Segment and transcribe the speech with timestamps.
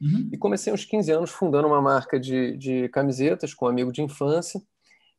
[0.00, 0.30] Uhum.
[0.32, 4.02] E comecei uns 15 anos fundando uma marca de, de camisetas com um amigo de
[4.02, 4.60] infância,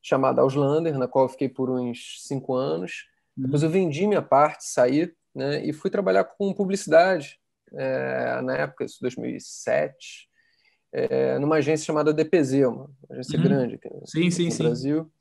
[0.01, 3.05] chamada Auslander, na qual eu fiquei por uns 5 anos.
[3.37, 3.43] Uhum.
[3.43, 7.39] Depois eu vendi minha parte, saí né, e fui trabalhar com publicidade,
[7.73, 10.27] é, na época, isso 2007,
[10.91, 13.43] é, numa agência chamada DPZ, uma agência uhum.
[13.43, 14.63] grande aqui, sim, aqui sim, no sim.
[14.63, 15.11] Brasil.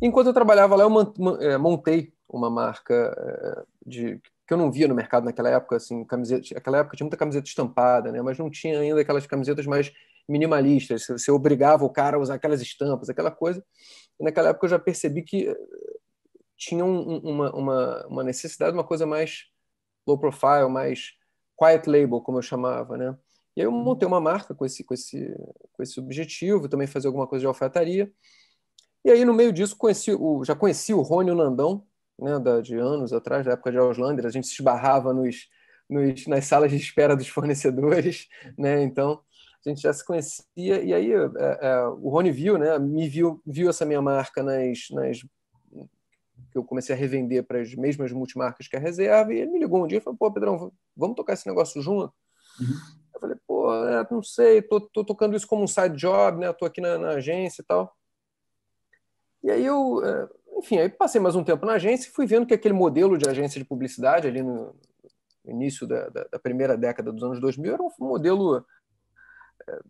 [0.00, 4.20] Enquanto eu trabalhava lá, eu é, montei uma marca é, de
[4.52, 7.48] que eu não via no mercado naquela época, assim, camiseta, naquela época tinha muita camiseta
[7.48, 9.90] estampada, né, mas não tinha ainda aquelas camisetas mais
[10.28, 13.64] minimalistas, você obrigava o cara a usar aquelas estampas, aquela coisa.
[14.20, 15.56] E naquela época eu já percebi que eh,
[16.54, 19.46] tinha um, uma, uma, uma necessidade, uma coisa mais
[20.06, 21.12] low profile, mais
[21.58, 23.16] quiet label, como eu chamava, né?
[23.56, 25.34] E aí eu montei uma marca com esse, com esse,
[25.72, 28.12] com esse objetivo, também fazer alguma coisa de alfaiataria.
[29.04, 31.86] E aí, no meio disso, conheci o, já conheci o Rony o Nandão,
[32.22, 35.48] né, da, de anos atrás, da época de Auslander, a gente se esbarrava nos,
[35.88, 38.82] nos, nas salas de espera dos fornecedores, né?
[38.82, 39.20] Então,
[39.64, 43.40] a gente já se conhecia, e aí é, é, o Rony viu, né, me viu,
[43.46, 45.20] viu essa minha marca nas, nas
[46.52, 49.58] que eu comecei a revender para as mesmas multimarcas que a reserva, e ele me
[49.58, 52.12] ligou um dia e falou, pô, Pedrão, vamos tocar esse negócio junto?
[52.60, 52.74] Uhum.
[53.14, 56.52] Eu falei, pô, é, não sei, tô, tô, tocando isso como um side job, né?
[56.52, 57.96] Tô aqui na, na agência e tal.
[59.42, 60.28] E aí eu, é,
[60.62, 63.28] enfim, aí passei mais um tempo na agência e fui vendo que aquele modelo de
[63.28, 64.72] agência de publicidade ali no
[65.44, 68.64] início da, da, da primeira década dos anos 2000 era um modelo
[69.68, 69.80] é,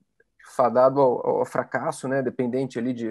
[0.57, 2.23] fadado ao, ao, fracasso, né?
[2.23, 3.09] Dependente ali de,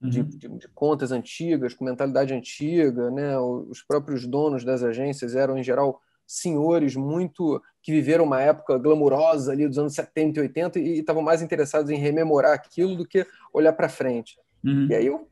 [0.00, 0.08] uhum.
[0.08, 3.36] de, de, de, contas antigas, com mentalidade antiga, né?
[3.40, 9.50] Os próprios donos das agências eram em geral senhores muito que viveram uma época glamurosa
[9.50, 13.26] ali dos anos 70 e 80 e estavam mais interessados em rememorar aquilo do que
[13.52, 14.38] olhar para frente.
[14.64, 14.86] Uhum.
[14.88, 15.28] E aí eu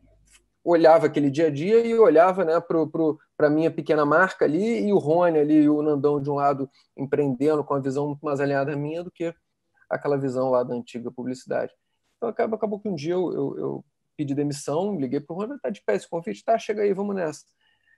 [0.64, 4.92] olhava aquele dia a dia e olhava né, para a minha pequena marca ali e
[4.92, 8.40] o Rony ali e o Nandão de um lado empreendendo com a visão muito mais
[8.40, 9.34] alinhada à minha do que
[9.88, 11.72] aquela visão lá da antiga publicidade.
[12.16, 13.84] Então acabou, acabou que um dia eu, eu, eu
[14.16, 17.14] pedi demissão, liguei para o Rony, tá de pé esse convite, tá, chega aí, vamos
[17.14, 17.44] nessa.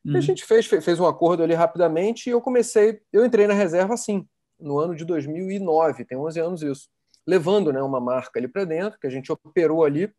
[0.04, 0.12] Uhum.
[0.12, 0.22] E a uhum.
[0.22, 4.26] gente fez, fez um acordo ali rapidamente e eu comecei, eu entrei na reserva assim,
[4.58, 6.88] no ano de 2009, tem 11 anos isso,
[7.26, 10.12] levando né, uma marca ali para dentro, que a gente operou ali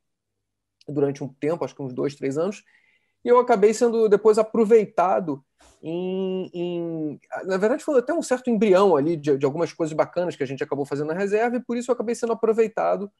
[0.87, 2.63] durante um tempo, acho que uns dois, três anos,
[3.23, 5.43] e eu acabei sendo depois aproveitado
[5.83, 10.35] em, em, na verdade foi até um certo embrião ali de, de, algumas coisas bacanas
[10.35, 13.11] que a gente acabou fazendo na reserva e por isso eu acabei sendo aproveitado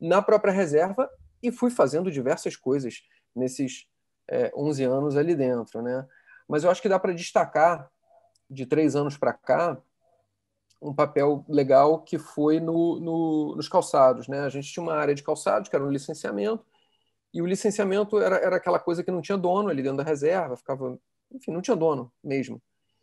[0.00, 1.10] na própria reserva
[1.42, 3.02] e fui fazendo diversas coisas
[3.34, 3.86] nesses
[4.28, 6.06] é, 11 anos ali dentro, né?
[6.48, 7.90] Mas eu acho que dá para destacar
[8.48, 9.78] de três anos para cá
[10.80, 14.40] um papel legal que foi no, no, nos calçados, né?
[14.40, 16.64] A gente tinha uma área de calçados que era um licenciamento
[17.36, 20.56] e o licenciamento era, era aquela coisa que não tinha dono ali dentro da reserva,
[20.56, 20.98] ficava,
[21.30, 22.62] enfim, não tinha dono mesmo.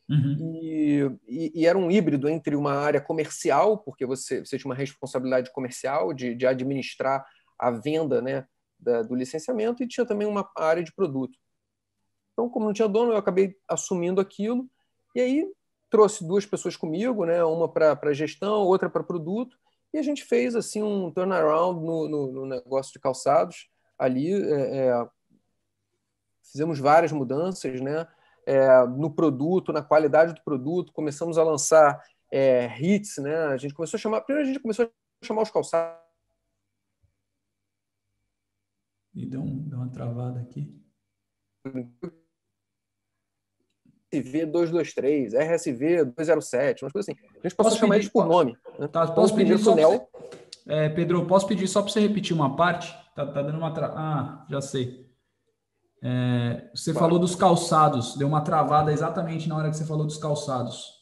[0.10, 0.60] Uhum.
[0.60, 4.76] E, e, e, era um híbrido entre uma área comercial, porque você, você tinha uma
[4.76, 7.24] responsabilidade comercial de, de administrar
[7.60, 8.48] a venda né,
[8.80, 11.38] da, do licenciamento, e tinha também uma área de produto.
[12.32, 14.68] Então, como não tinha dono, eu acabei assumindo aquilo,
[15.14, 15.48] e aí
[15.92, 19.56] trouxe duas pessoas comigo, né, uma para gestão, outra para produto,
[19.94, 24.88] e a gente fez assim um turnaround no, no, no negócio de calçados, ali é,
[24.88, 25.08] é,
[26.44, 28.08] fizemos várias mudanças né?
[28.46, 33.36] É, no produto, na qualidade do produto, começamos a lançar é, hits, né?
[33.46, 36.04] a gente começou a chamar, primeiro a gente começou a chamar os calçados.
[39.16, 40.75] E deu, um, deu uma travada aqui.
[44.14, 47.28] RSV 223, RSV 207, umas coisas assim.
[47.40, 48.58] A gente passou a chamar eles por nome.
[48.78, 48.88] Né?
[48.88, 50.10] Tá, posso pedir só Nel...
[50.66, 52.96] É, Pedro, posso pedir só para você repetir uma parte?
[53.16, 53.74] Tá, tá dando uma.
[53.74, 53.94] Tra...
[53.96, 55.09] Ah, já sei.
[56.01, 57.07] É, você claro.
[57.07, 61.01] falou dos calçados, deu uma travada exatamente na hora que você falou dos calçados.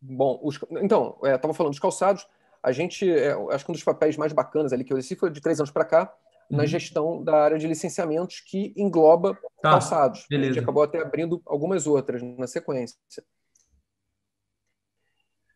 [0.00, 2.26] Bom, os, então, estava é, falando dos calçados.
[2.62, 5.30] A gente, é, acho que um dos papéis mais bacanas ali que eu exerci foi
[5.30, 6.14] de três anos para cá,
[6.48, 6.58] uhum.
[6.58, 10.26] na gestão da área de licenciamentos, que engloba tá, calçados.
[10.30, 10.50] Beleza.
[10.50, 12.96] A gente acabou até abrindo algumas outras na sequência.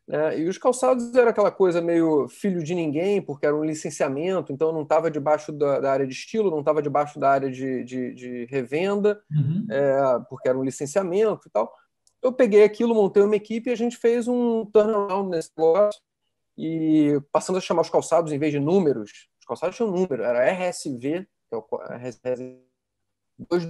[0.08, 4.52] É, e os calçados era aquela coisa meio filho de ninguém, porque era um licenciamento,
[4.52, 7.82] então não estava debaixo da, da, área de estilo, não estava debaixo da área de,
[7.84, 9.66] de, de revenda, uhum.
[9.70, 11.72] é, porque era um licenciamento e tal.
[12.22, 16.00] Eu peguei aquilo, montei uma equipe e a gente fez um turnaround nesse negócio
[16.56, 20.44] e passando a chamar os calçados em vez de números, os calçados tinham número, era
[20.52, 21.66] RSV, que é o
[21.96, 22.60] RSV,
[23.38, 23.64] 2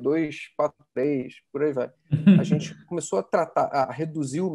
[0.00, 1.92] 243, por aí vai.
[2.38, 4.50] A gente começou a tratar, a reduzir o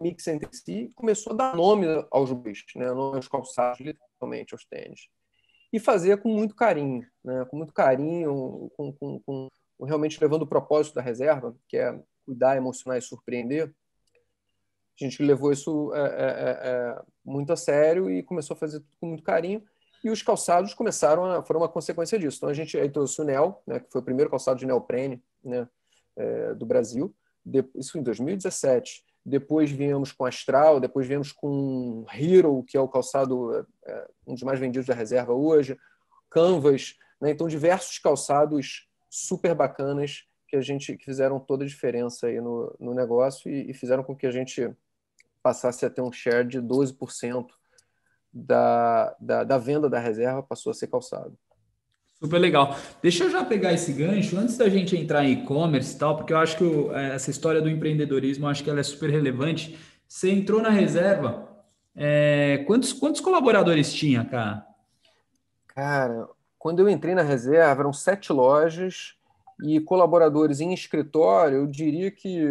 [0.00, 5.08] mix entre si começou a dar nome aos bois, né, aos calçados, literalmente, aos tênis.
[5.72, 9.48] E fazia com muito carinho, né, com muito carinho, com, com, com
[9.84, 13.72] realmente levando o propósito da reserva, que é cuidar, emocionar e surpreender,
[15.00, 18.80] a gente levou isso é, é, é, é, muito a sério e começou a fazer
[18.80, 19.62] tudo com muito carinho.
[20.04, 22.38] E os calçados começaram a, foram uma consequência disso.
[22.38, 25.22] Então a gente aí trouxe o Nel, né, que foi o primeiro calçado de neoprene
[25.42, 25.68] né,
[26.16, 27.14] é, do Brasil,
[27.44, 29.04] de, isso em 2017.
[29.24, 34.42] Depois viemos com Astral, depois viemos com Hero, que é o calçado é, um dos
[34.42, 35.78] mais vendidos da reserva hoje,
[36.30, 42.28] Canvas, né, então diversos calçados super bacanas que a gente que fizeram toda a diferença
[42.28, 44.72] aí no, no negócio e, e fizeram com que a gente
[45.42, 47.46] passasse a ter um share de 12%
[48.32, 51.36] da, da, da venda da reserva passou a ser calçado.
[52.22, 52.76] Super legal.
[53.02, 56.32] Deixa eu já pegar esse gancho antes da gente entrar em e-commerce e tal, porque
[56.32, 59.78] eu acho que é, essa história do empreendedorismo, acho que ela é super relevante.
[60.06, 61.48] Você entrou na reserva,
[61.96, 64.66] é, quantos, quantos colaboradores tinha, cara?
[65.68, 66.28] Cara,
[66.58, 69.14] quando eu entrei na reserva, eram sete lojas
[69.62, 72.44] e colaboradores em escritório, eu diria que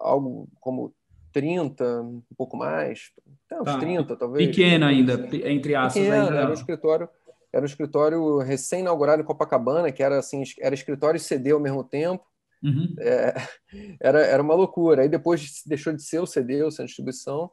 [0.00, 0.94] algo como
[1.32, 3.10] 30, um pouco mais,
[3.46, 3.78] até uns tá.
[3.78, 4.48] 30 talvez.
[4.48, 6.02] Pequeno ainda, entre aspas.
[6.02, 6.34] Ainda.
[6.34, 7.08] Era um escritório,
[7.52, 11.84] era um escritório recém-inaugurado em Copacabana, que era assim, era escritório e CD ao mesmo
[11.84, 12.24] tempo.
[12.62, 12.94] Uhum.
[12.98, 13.34] É,
[14.00, 15.02] era, era uma loucura.
[15.02, 17.50] Aí depois deixou de ser o CD, o centro de distribuição.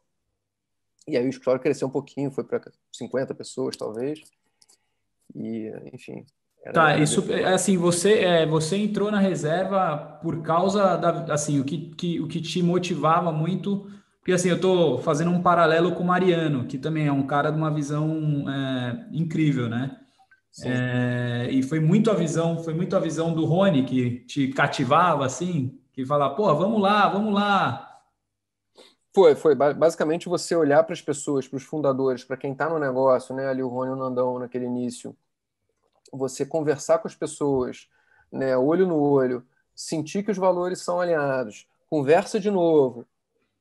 [1.08, 2.62] E aí o escritório cresceu um pouquinho, foi para
[2.94, 4.22] 50 pessoas, talvez.
[5.36, 6.26] E, enfim,
[6.74, 11.64] tá, isso é assim, você é, você entrou na reserva por causa da assim, o
[11.64, 13.90] que, que, o que te motivava muito,
[14.30, 17.50] porque assim, eu estou fazendo um paralelo com o Mariano, que também é um cara
[17.50, 20.00] de uma visão é, incrível, né?
[20.64, 25.26] É, e foi muito a visão, foi muito a visão do Rony que te cativava
[25.26, 28.02] assim, que falava, pô, vamos lá, vamos lá.
[29.16, 32.78] Foi, foi basicamente você olhar para as pessoas, para os fundadores, para quem está no
[32.78, 33.48] negócio, né?
[33.48, 35.18] Ali o Rony e o Nandão naquele início
[36.14, 37.90] você conversar com as pessoas,
[38.32, 39.44] né, olho no olho,
[39.74, 43.08] sentir que os valores são alinhados, conversa de novo,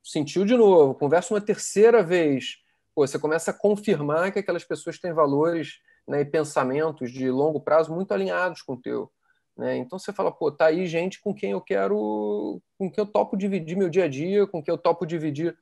[0.08, 2.56] sentiu de novo, conversa uma terceira vez,
[2.94, 7.60] pô, você começa a confirmar que aquelas pessoas têm valores né, e pensamentos de longo
[7.60, 9.12] prazo muito alinhados com o teu.
[9.56, 9.76] Né?
[9.76, 13.36] Então você fala, pô, tá aí gente com quem eu quero, com quem eu topo
[13.36, 15.56] dividir meu dia a dia, com quem eu topo dividir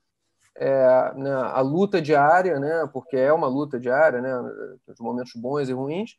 [0.54, 2.88] é, né, a luta diária, né?
[2.92, 4.32] Porque é uma luta diária, né?
[4.86, 6.16] Os momentos bons e ruins.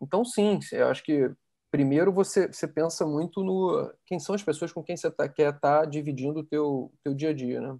[0.00, 1.30] Então, sim, eu acho que
[1.70, 5.54] primeiro você, você pensa muito no quem são as pessoas com quem você tá, quer
[5.54, 7.76] estar tá dividindo o teu, teu dia a dia, né?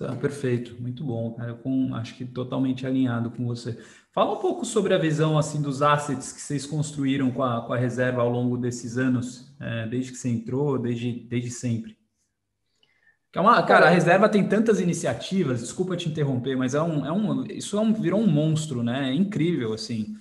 [0.00, 1.54] Ah, perfeito, muito bom, cara.
[1.54, 3.78] Com, acho que totalmente alinhado com você.
[4.12, 7.72] Fala um pouco sobre a visão assim dos assets que vocês construíram com a, com
[7.72, 11.96] a reserva ao longo desses anos, é, desde que você entrou, desde, desde sempre.
[13.34, 15.60] É uma, cara, a reserva tem tantas iniciativas.
[15.60, 19.10] Desculpa te interromper, mas é um, é um, isso é um, virou um monstro, né?
[19.10, 20.14] É incrível assim.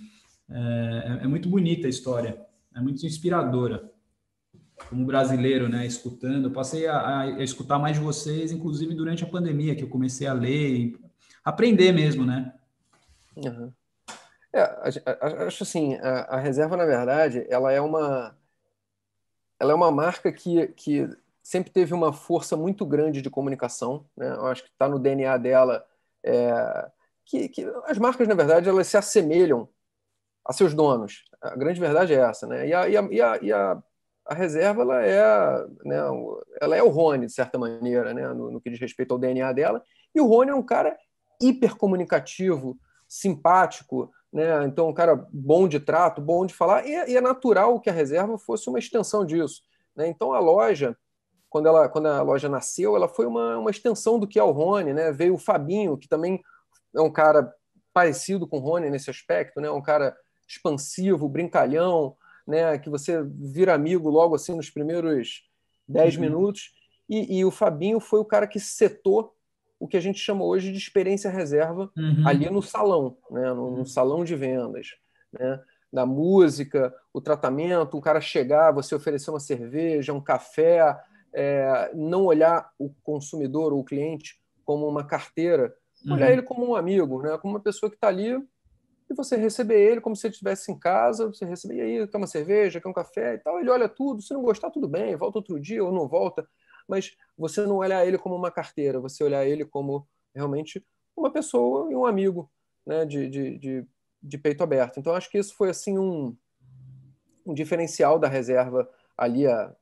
[0.49, 2.37] É, é, muito bonita a história,
[2.75, 3.91] é muito inspiradora.
[4.89, 9.27] Como brasileiro, né, escutando, eu passei a, a, escutar mais de vocês, inclusive durante a
[9.27, 10.99] pandemia, que eu comecei a ler e
[11.43, 12.53] aprender mesmo, né?
[13.37, 13.71] Uhum.
[14.53, 14.61] É,
[15.47, 18.35] acho assim, a, a, reserva, na verdade, ela é uma
[19.57, 21.09] ela é uma marca que, que
[21.41, 24.27] sempre teve uma força muito grande de comunicação, né?
[24.33, 25.85] Eu acho que está no DNA dela
[26.21, 26.91] é,
[27.23, 29.69] que, que, as marcas, na verdade, elas se assemelham
[30.45, 31.23] a seus donos.
[31.41, 32.67] A grande verdade é essa, né?
[32.67, 33.83] E a, e a, e a, e a,
[34.25, 35.97] a reserva ela é, né,
[36.61, 39.51] ela é o Rony, de certa maneira, né, no, no, que diz respeito ao DNA
[39.53, 39.83] dela.
[40.13, 40.95] E o Rony é um cara
[41.41, 42.77] hipercomunicativo,
[43.07, 44.65] simpático, né?
[44.65, 47.93] Então, um cara bom de trato, bom de falar, e, e é natural que a
[47.93, 49.61] reserva fosse uma extensão disso.
[49.95, 50.07] Né?
[50.07, 50.97] Então, a loja,
[51.49, 54.51] quando, ela, quando a loja nasceu, ela foi uma, uma extensão do que é o
[54.51, 55.11] Rony, né?
[55.11, 56.41] Veio o Fabinho, que também
[56.93, 57.53] é um cara
[57.93, 59.69] parecido com o Rony nesse aspecto, né?
[59.69, 60.15] Um cara
[60.47, 62.15] expansivo, brincalhão,
[62.47, 65.43] né, que você vira amigo logo assim nos primeiros
[65.87, 66.21] 10 uhum.
[66.21, 66.73] minutos.
[67.09, 69.35] E, e, o Fabinho foi o cara que setou
[69.79, 72.27] o que a gente chama hoje de experiência reserva uhum.
[72.27, 73.85] ali no salão, né, no, no, uhum.
[73.85, 74.95] salão de vendas.
[75.31, 75.59] Né,
[75.95, 80.95] da música, o tratamento, o cara chegar, você oferecer uma cerveja, um café,
[81.33, 85.73] é, não olhar o consumidor ou o cliente como uma carteira,
[86.05, 86.33] olhar uhum.
[86.33, 88.35] ele como um amigo, né, como uma pessoa que está ali
[89.15, 92.27] você receber ele como se ele estivesse em casa, você receber, e aí, quer uma
[92.27, 95.39] cerveja, quer um café e tal, ele olha tudo, se não gostar, tudo bem, volta
[95.39, 96.47] outro dia ou não volta,
[96.87, 101.91] mas você não olhar ele como uma carteira, você olhar ele como realmente uma pessoa
[101.91, 102.51] e um amigo,
[102.85, 103.87] né, de, de, de,
[104.21, 104.99] de peito aberto.
[104.99, 106.35] Então, acho que isso foi, assim, um,
[107.45, 109.73] um diferencial da reserva ali há,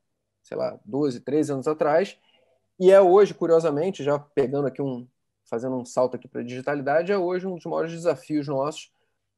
[0.43, 2.17] sei lá, 12, 13 anos atrás,
[2.79, 5.07] e é hoje, curiosamente, já pegando aqui um,
[5.45, 8.91] fazendo um salto aqui para a digitalidade, é hoje um dos maiores desafios nossos,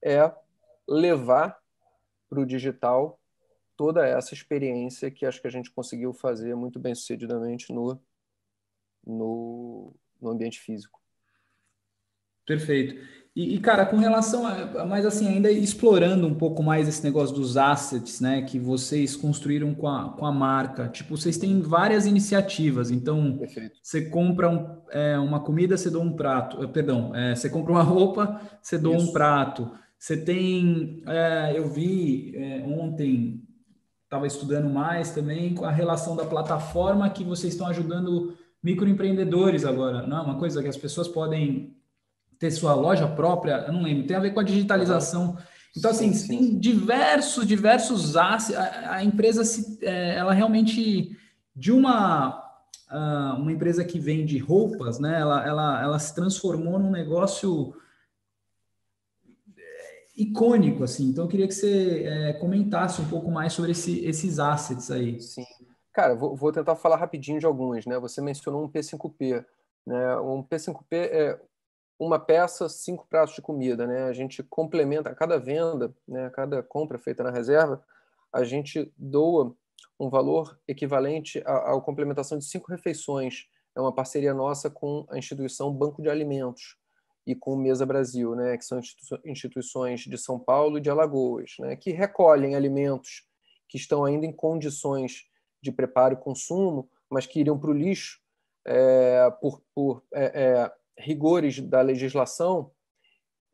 [0.06, 0.32] é
[0.88, 1.60] levar
[2.30, 3.20] para o digital
[3.76, 8.00] toda essa experiência que acho que a gente conseguiu fazer muito bem sucedidamente no,
[9.06, 11.02] no, no ambiente físico.
[12.46, 12.96] Perfeito.
[13.36, 17.36] E, e, cara, com relação a, mas assim, ainda explorando um pouco mais esse negócio
[17.36, 22.06] dos assets, né, que vocês construíram com a, com a marca, tipo, vocês têm várias
[22.06, 23.78] iniciativas, então, Perfeito.
[23.84, 27.74] você compra um, é, uma comida, você doa um prato, eh, perdão, é, você compra
[27.74, 29.10] uma roupa, você doa Isso.
[29.10, 33.44] um prato, você tem, é, eu vi é, ontem,
[34.04, 40.06] estava estudando mais também, com a relação da plataforma que vocês estão ajudando microempreendedores agora,
[40.06, 41.75] não é uma coisa que as pessoas podem
[42.40, 45.38] ter sua loja própria, eu não lembro, tem a ver com a digitalização.
[45.75, 46.28] Então, assim, sim, sim.
[46.28, 48.16] tem diversos, diversos.
[48.16, 48.38] A,
[48.90, 51.18] a empresa, se, é, ela realmente,
[51.56, 52.42] de uma,
[52.92, 57.75] uh, uma empresa que vende roupas, né, ela, ela, ela se transformou num negócio
[60.16, 61.10] icônico, assim.
[61.10, 65.22] Então, eu queria que você é, comentasse um pouco mais sobre esse, esses assets aí.
[65.22, 65.46] Sim.
[65.92, 68.00] Cara, vou, vou tentar falar rapidinho de alguns, né?
[68.00, 69.46] Você mencionou um P5P.
[69.86, 70.18] Né?
[70.18, 71.40] Um P5P é
[72.00, 74.04] uma peça, cinco pratos de comida, né?
[74.04, 76.26] A gente complementa a cada venda, né?
[76.26, 77.84] A cada compra feita na reserva,
[78.32, 79.56] a gente doa
[80.00, 83.48] um valor equivalente à, à complementação de cinco refeições.
[83.76, 86.78] É uma parceria nossa com a instituição Banco de Alimentos
[87.25, 88.58] e com o Mesa Brasil, né?
[88.58, 88.79] Que são
[89.25, 91.75] instituições de São Paulo e de Alagoas, né?
[91.75, 93.24] Que recolhem alimentos
[93.67, 95.24] que estão ainda em condições
[95.62, 98.20] de preparo e consumo, mas que iriam para o lixo
[98.65, 102.72] é, por, por é, é, rigores da legislação,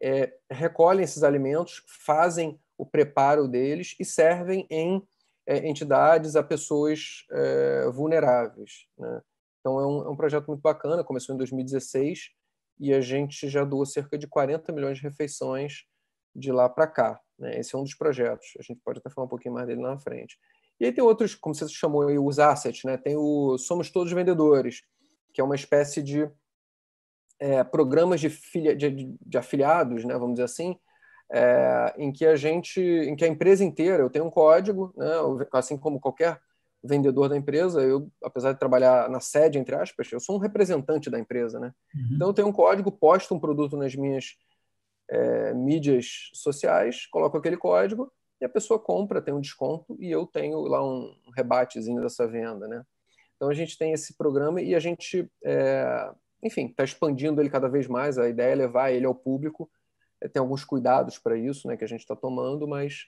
[0.01, 5.05] é, recolhem esses alimentos, fazem o preparo deles e servem em
[5.45, 8.87] é, entidades a pessoas é, vulneráveis.
[8.97, 9.21] Né?
[9.59, 12.31] Então, um, é um, projeto muito bacana, começou em 2016
[12.81, 15.85] e a gente já doou cerca de 40 milhões de refeições
[16.35, 17.21] de lá para cá.
[17.37, 17.59] Né?
[17.59, 19.99] Esse é um dos projetos, a gente pode até falar um pouquinho mais dele na
[19.99, 20.35] frente.
[20.79, 22.97] E aí tem outros, como você chamou aí, os assets, né?
[22.97, 24.81] tem o Somos Todos Vendedores,
[25.31, 26.27] que é uma espécie de
[27.39, 30.77] é, programas de, filia, de, de, afiliados, né, vamos dizer assim,
[31.31, 35.07] é, em que a gente, em que a empresa inteira, eu tenho um código, né,
[35.53, 36.39] assim como qualquer
[36.83, 41.09] vendedor da empresa, eu, apesar de trabalhar na sede, entre aspas, eu sou um representante
[41.09, 41.73] da empresa, né?
[41.93, 42.15] Uhum.
[42.15, 44.35] Então eu tenho um código, posto um produto nas minhas
[45.09, 50.25] é, mídias sociais, coloco aquele código e a pessoa compra, tem um desconto e eu
[50.25, 52.83] tenho lá um rebatezinho dessa venda, né?
[53.35, 56.11] Então a gente tem esse programa e a gente é,
[56.43, 58.17] enfim, está expandindo ele cada vez mais.
[58.17, 59.69] A ideia é levar ele ao público.
[60.19, 63.05] É, tem alguns cuidados para isso, né, que a gente está tomando, mas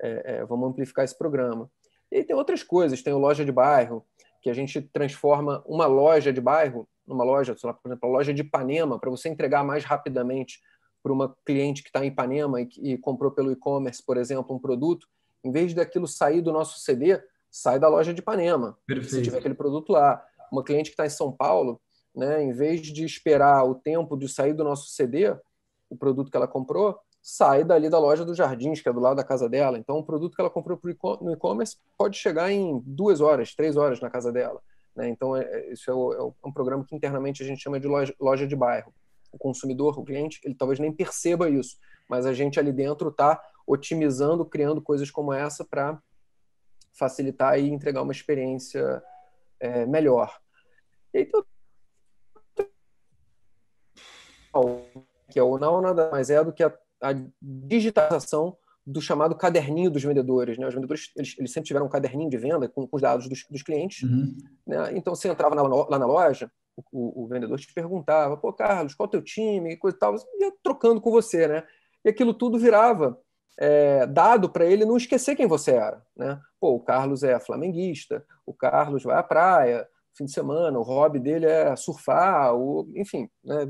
[0.00, 1.70] é, é, vamos amplificar esse programa.
[2.10, 3.02] E tem outras coisas.
[3.02, 4.04] Tem o loja de bairro,
[4.42, 8.34] que a gente transforma uma loja de bairro numa loja, lá, por exemplo, a loja
[8.34, 10.60] de Ipanema, para você entregar mais rapidamente
[11.02, 14.58] para uma cliente que está em Ipanema e, e comprou pelo e-commerce, por exemplo, um
[14.58, 15.06] produto,
[15.44, 19.14] em vez daquilo sair do nosso CD, sai da loja de Ipanema, Perfeito.
[19.14, 20.24] se tiver aquele produto lá.
[20.50, 21.80] Uma cliente que está em São Paulo,
[22.14, 22.42] né?
[22.42, 25.36] Em vez de esperar o tempo de sair do nosso CD,
[25.88, 29.16] o produto que ela comprou, sai dali da loja dos Jardins, que é do lado
[29.16, 29.76] da casa dela.
[29.76, 30.78] Então, o produto que ela comprou
[31.20, 34.62] no e-commerce pode chegar em duas horas, três horas na casa dela.
[34.94, 35.08] Né?
[35.08, 37.88] Então, é, é isso é, o, é, um programa que internamente a gente chama de
[37.88, 38.94] loja, loja de bairro.
[39.32, 41.76] O consumidor, o cliente, ele talvez nem perceba isso,
[42.08, 46.00] mas a gente ali dentro está otimizando, criando coisas como essa para
[46.92, 49.02] facilitar e entregar uma experiência
[49.58, 50.32] é, melhor.
[51.12, 51.30] E aí
[55.28, 56.72] que é o não nada mais é do que a,
[57.02, 60.56] a digitalização do chamado caderninho dos vendedores.
[60.56, 60.66] Né?
[60.66, 63.44] Os vendedores eles, eles sempre tiveram um caderninho de venda com, com os dados dos,
[63.50, 64.08] dos clientes.
[64.08, 64.36] Uhum.
[64.66, 64.96] Né?
[64.96, 66.50] Então, você entrava na, lá na loja,
[66.92, 69.72] o, o, vendedor te perguntava, pô, Carlos, qual é o teu time?
[69.72, 70.14] E coisa e tal.
[70.14, 71.64] ia trocando com você, né?
[72.04, 73.18] E aquilo tudo virava
[73.58, 76.02] é, dado para ele não esquecer quem você era.
[76.16, 76.38] Né?
[76.60, 81.18] Pô, o Carlos é flamenguista, o Carlos vai à praia, fim de semana, o hobby
[81.18, 83.66] dele é surfar, o, enfim, né?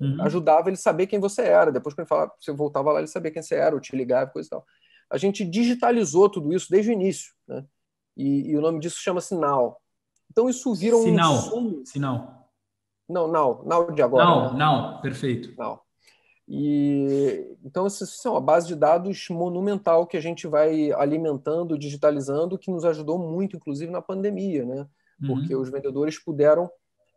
[0.00, 0.16] Uhum.
[0.22, 1.72] Ajudava ele a saber quem você era.
[1.72, 4.30] Depois, quando ele falava, você voltava lá, ele sabia quem você era, ou te ligava,
[4.30, 4.64] coisa e tal.
[5.10, 7.64] A gente digitalizou tudo isso desde o início, né?
[8.16, 9.76] E, e o nome disso chama-se Now.
[10.30, 11.02] Então, isso vira um.
[11.02, 11.84] Sinal.
[11.84, 12.50] Sinal.
[13.08, 13.64] Não, Now.
[13.64, 14.24] Now de agora.
[14.24, 14.58] Não, né?
[14.58, 15.54] não, perfeito.
[15.58, 15.84] Now.
[16.46, 22.58] E então isso é uma base de dados monumental que a gente vai alimentando, digitalizando,
[22.58, 24.86] que nos ajudou muito, inclusive na pandemia, né?
[25.26, 25.62] Porque uhum.
[25.62, 26.70] os vendedores puderam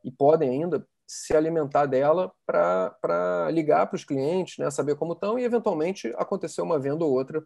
[0.03, 5.39] e podem ainda se alimentar dela para ligar para os clientes, né, saber como estão
[5.39, 7.41] e eventualmente acontecer uma venda ou outra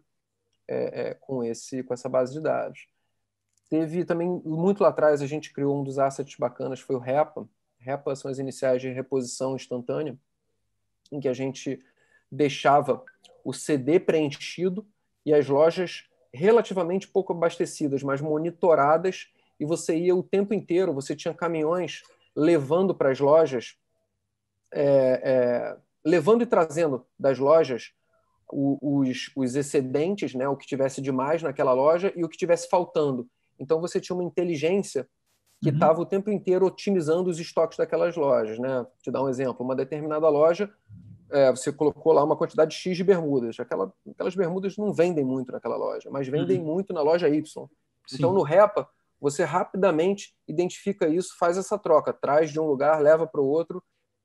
[0.66, 2.88] é, é, com esse com essa base de dados.
[3.70, 7.48] Teve também muito lá atrás a gente criou um dos assets bacanas foi o REPA.
[7.78, 10.18] REPA são as iniciais de reposição instantânea,
[11.10, 11.78] em que a gente
[12.30, 13.02] deixava
[13.44, 14.86] o CD preenchido
[15.24, 19.28] e as lojas relativamente pouco abastecidas, mas monitoradas,
[19.60, 22.02] e você ia o tempo inteiro, você tinha caminhões
[22.34, 23.76] levando para as lojas,
[24.72, 27.92] é, é, levando e trazendo das lojas
[28.50, 33.26] os, os excedentes, né, o que tivesse demais naquela loja e o que tivesse faltando.
[33.58, 35.08] Então você tinha uma inteligência
[35.62, 36.02] que estava uhum.
[36.02, 38.58] o tempo inteiro otimizando os estoques daquelas lojas.
[38.58, 38.84] Né?
[39.00, 40.70] Te dar um exemplo: uma determinada loja,
[41.30, 43.58] é, você colocou lá uma quantidade X de bermudas.
[43.60, 46.66] Aquela, aquelas bermudas não vendem muito naquela loja, mas vendem uhum.
[46.66, 47.42] muito na loja Y.
[48.06, 48.16] Sim.
[48.16, 48.88] Então no REPA,
[49.22, 53.80] você rapidamente identifica isso, faz essa troca, traz de um lugar, leva para o outro.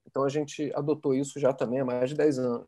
[0.09, 2.67] Então a gente adotou isso já também há mais de 10 anos.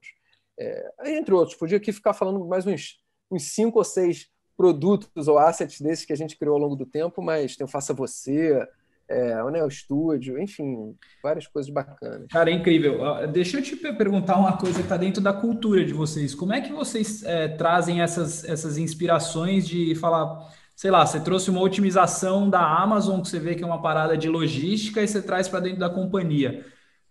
[0.59, 3.00] É, entre outros, podia aqui ficar falando mais uns,
[3.31, 6.86] uns cinco ou seis produtos ou assets desses que a gente criou ao longo do
[6.86, 8.63] tempo, mas tem o Faça Você,
[9.07, 12.27] é, o Neo Studio, enfim, várias coisas bacanas.
[12.29, 13.00] Cara, é incrível.
[13.31, 16.36] Deixa eu te perguntar uma coisa que está dentro da cultura de vocês.
[16.36, 20.48] Como é que vocês é, trazem essas, essas inspirações de falar,
[20.79, 24.17] sei lá, você trouxe uma otimização da Amazon, que você vê que é uma parada
[24.17, 26.65] de logística, e você traz para dentro da companhia.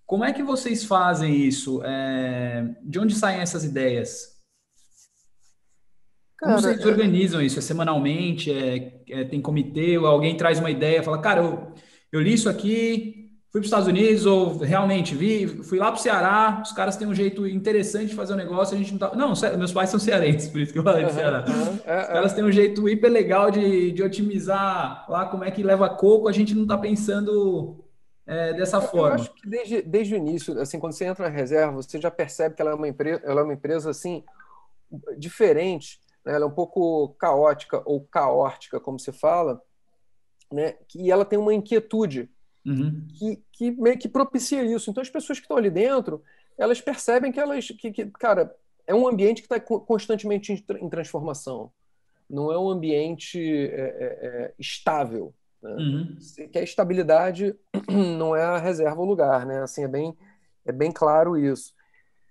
[0.07, 1.83] Como é que vocês fazem isso?
[1.85, 4.39] É, de onde saem essas ideias?
[6.39, 7.59] Cara, Como vocês organizam isso?
[7.59, 8.51] É semanalmente?
[8.51, 9.99] É, é, tem comitê?
[9.99, 11.75] Ou alguém traz uma ideia, fala, cara, eu,
[12.11, 13.18] eu li isso aqui,
[13.51, 16.97] fui para os Estados Unidos, ou realmente vi, fui lá para o Ceará, os caras
[16.97, 19.15] têm um jeito interessante de fazer o um negócio, a gente não tá.
[19.15, 21.45] Não, meus pais são cearenses, por isso que eu falei de Ceará.
[21.49, 25.63] Uhum, os caras têm um jeito hiper legal de, de otimizar lá como é que
[25.63, 27.85] leva coco, a gente não está pensando
[28.27, 29.09] é, dessa eu forma.
[29.09, 32.11] Eu acho que desde, desde o início, assim, quando você entra na reserva, você já
[32.11, 34.23] percebe que ela é uma empresa, ela é uma empresa assim
[35.17, 36.35] diferente né?
[36.35, 39.61] ela é um pouco caótica ou caórtica, como se fala,
[40.53, 40.77] né?
[40.95, 42.31] e ela tem uma inquietude
[42.71, 43.07] uhum.
[43.15, 44.91] que, que meio que propicia isso.
[44.91, 46.23] Então, as pessoas que estão ali dentro,
[46.57, 48.55] elas percebem que elas, que, que cara,
[48.87, 51.71] é um ambiente que está constantemente em transformação.
[52.29, 55.35] Não é um ambiente é, é, é, estável.
[55.63, 55.71] Né?
[55.71, 56.19] Uhum.
[56.51, 57.55] Que a estabilidade
[57.89, 59.63] não é a reserva o lugar, né?
[59.63, 60.17] Assim é bem
[60.69, 61.73] é bem claro isso.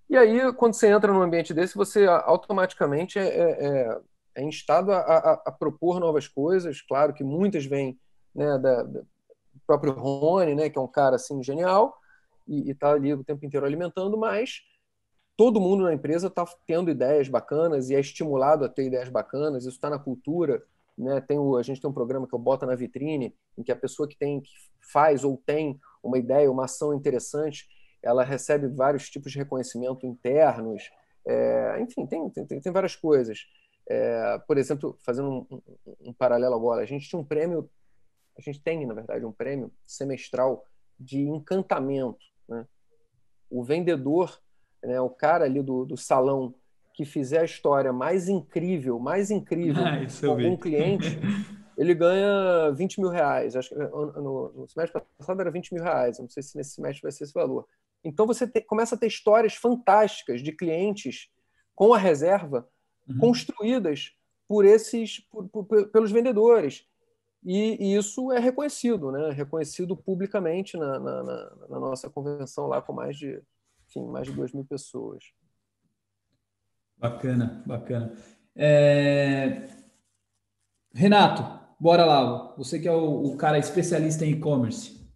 [0.09, 3.99] E aí, quando você entra num ambiente desse, você automaticamente é, é, é,
[4.35, 6.81] é instado a, a, a, propor novas coisas.
[6.81, 7.99] Claro que muitas vêm
[8.33, 8.83] né, da,
[9.67, 11.95] próprio Rony, né, que é um cara assim genial
[12.47, 14.61] e está ali o tempo inteiro alimentando, mas
[15.35, 19.65] todo mundo na empresa está tendo ideias bacanas e é estimulado a ter ideias bacanas.
[19.65, 20.63] Isso está na cultura.
[20.97, 21.21] Né?
[21.21, 23.75] Tem o, a gente tem um programa que eu Bota na Vitrine, em que a
[23.75, 24.49] pessoa que tem que
[24.81, 27.67] faz ou tem uma ideia, uma ação interessante,
[28.01, 30.89] ela recebe vários tipos de reconhecimento internos,
[31.27, 33.39] é, enfim, tem, tem, tem várias coisas.
[33.89, 37.69] É, por exemplo, fazendo um, um, um, paralelo agora, a gente tinha um prêmio,
[38.37, 40.65] a gente tem, na verdade, um prêmio semestral
[40.99, 42.25] de encantamento.
[42.47, 42.65] Né?
[43.49, 44.39] O vendedor,
[44.83, 46.53] né, o cara ali do, do salão
[46.93, 51.07] que fizer a história mais incrível, mais incrível ah, com algum cliente,
[51.77, 53.55] ele ganha 20 mil reais.
[53.55, 56.17] Acho que no, no semestre passado era 20 mil reais.
[56.17, 57.67] Não sei se nesse semestre vai ser esse valor.
[58.03, 61.29] Então você te, começa a ter histórias fantásticas de clientes
[61.75, 62.67] com a reserva
[63.07, 63.19] uhum.
[63.19, 64.15] construídas
[64.47, 66.87] por esses por, por, pelos vendedores.
[67.49, 69.31] E, e, isso é reconhecido, né?
[69.31, 73.41] reconhecido publicamente na, na, na, na nossa convenção lá com mais de,
[73.87, 75.23] enfim, mais de 2 mil pessoas.
[76.97, 78.13] Bacana, bacana.
[78.53, 79.65] É...
[80.93, 81.41] Renato,
[81.79, 82.53] bora lá.
[82.57, 85.09] Você que é o, o cara especialista em e-commerce.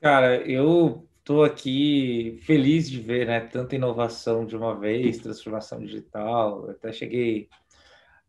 [0.00, 6.64] Cara, eu estou aqui feliz de ver né, tanta inovação de uma vez, transformação digital.
[6.64, 7.48] Eu até cheguei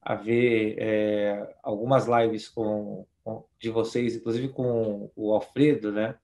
[0.05, 6.15] a ver é, algumas lives com, com, de vocês, inclusive com o Alfredo, né?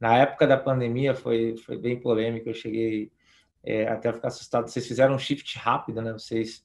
[0.00, 3.10] Na época da pandemia foi, foi bem polêmico, eu cheguei
[3.64, 4.68] é, até a ficar assustado.
[4.68, 6.12] Vocês fizeram um shift rápido, né?
[6.12, 6.64] Vocês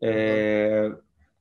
[0.00, 0.90] é,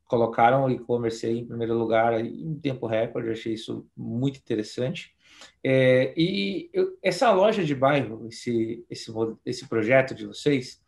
[0.05, 5.15] colocaram o e-commerce em primeiro lugar em tempo recorde, achei isso muito interessante.
[5.63, 9.11] É, e eu, essa loja de bairro, esse, esse,
[9.45, 10.81] esse projeto de vocês,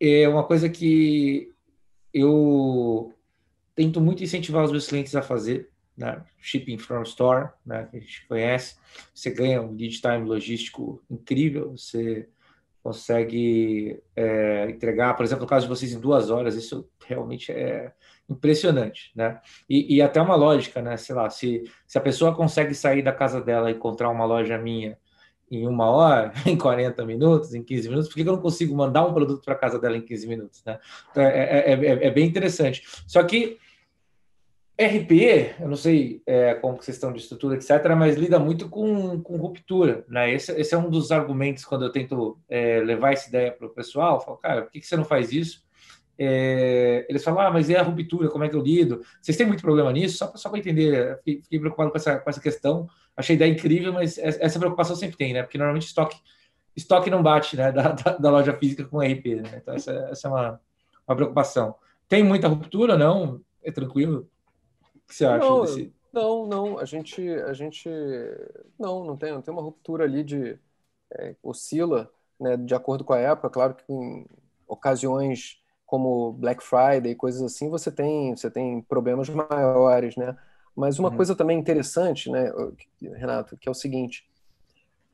[0.00, 1.53] é uma coisa que
[2.14, 3.12] eu
[3.74, 6.22] tento muito incentivar os meus clientes a fazer, né?
[6.38, 7.88] Shipping from Store, né?
[7.90, 8.76] que a gente conhece.
[9.12, 12.28] Você ganha um lead time logístico incrível, você
[12.82, 17.92] consegue é, entregar, por exemplo, no caso de vocês, em duas horas, isso realmente é
[18.28, 19.40] impressionante, né?
[19.68, 20.96] E, e, até uma lógica, né?
[20.96, 24.58] Sei lá, se, se a pessoa consegue sair da casa dela e encontrar uma loja
[24.58, 24.98] minha
[25.56, 29.06] em uma hora, em 40 minutos, em 15 minutos, por que eu não consigo mandar
[29.06, 30.78] um produto para casa dela em 15 minutos, né?
[31.10, 32.82] Então, é, é, é, é, bem interessante.
[33.06, 33.58] Só que
[34.78, 39.20] RP, eu não sei é, como vocês estão de estrutura, etc., mas lida muito com,
[39.20, 40.32] com ruptura, né?
[40.32, 43.70] Esse, esse é um dos argumentos quando eu tento é, levar essa ideia para o
[43.70, 45.64] pessoal, eu falo, cara, por que, que você não faz isso?
[46.18, 49.02] é, eles falam, ah, mas é a ruptura, como é que eu lido?
[49.20, 50.18] Vocês têm muito problema nisso?
[50.18, 52.88] Só, só para entender, fiquei, fiquei, preocupado com essa, com essa questão.
[53.16, 55.42] Achei a ideia incrível, mas essa preocupação sempre tem, né?
[55.42, 56.16] Porque normalmente estoque,
[56.76, 57.70] estoque não bate né?
[57.72, 59.58] da, da, da loja física com RP, né?
[59.62, 60.60] Então essa, essa é uma,
[61.06, 61.74] uma preocupação.
[62.08, 63.40] Tem muita ruptura, não?
[63.62, 64.28] É tranquilo?
[64.94, 65.94] O que você acha não, desse...
[66.12, 67.88] Não, não, a gente, a gente,
[68.78, 70.58] não, não tem, não tem uma ruptura ali de,
[71.12, 74.26] é, oscila, né, de acordo com a época, claro que em
[74.66, 80.36] ocasiões como Black Friday e coisas assim, você tem, você tem problemas maiores, né?
[80.76, 81.16] Mas uma uhum.
[81.16, 82.52] coisa também interessante, né,
[83.00, 84.26] Renato, que é o seguinte,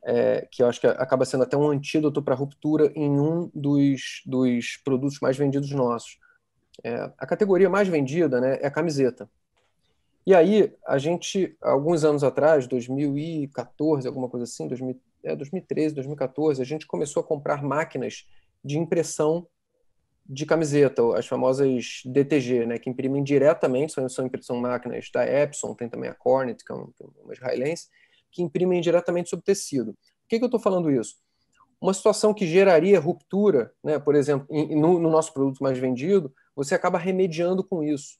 [0.03, 3.51] é, que eu acho que acaba sendo até um antídoto para a ruptura em um
[3.53, 6.17] dos, dos produtos mais vendidos nossos.
[6.83, 9.29] É, a categoria mais vendida né, é a camiseta.
[10.25, 16.61] E aí, a gente, alguns anos atrás, 2014, alguma coisa assim, 2000, é, 2013, 2014,
[16.61, 18.27] a gente começou a comprar máquinas
[18.63, 19.47] de impressão
[20.31, 25.75] de camiseta, as famosas DTG, né, que imprimem diretamente, são, são, são máquinas da Epson,
[25.75, 27.87] tem também a Cornet, que é, um, é uma israelense,
[28.31, 29.93] que imprimem diretamente sobre tecido.
[29.93, 31.15] Por que, que eu estou falando isso?
[31.81, 36.75] Uma situação que geraria ruptura, né, por exemplo, no, no nosso produto mais vendido, você
[36.75, 38.17] acaba remediando com isso.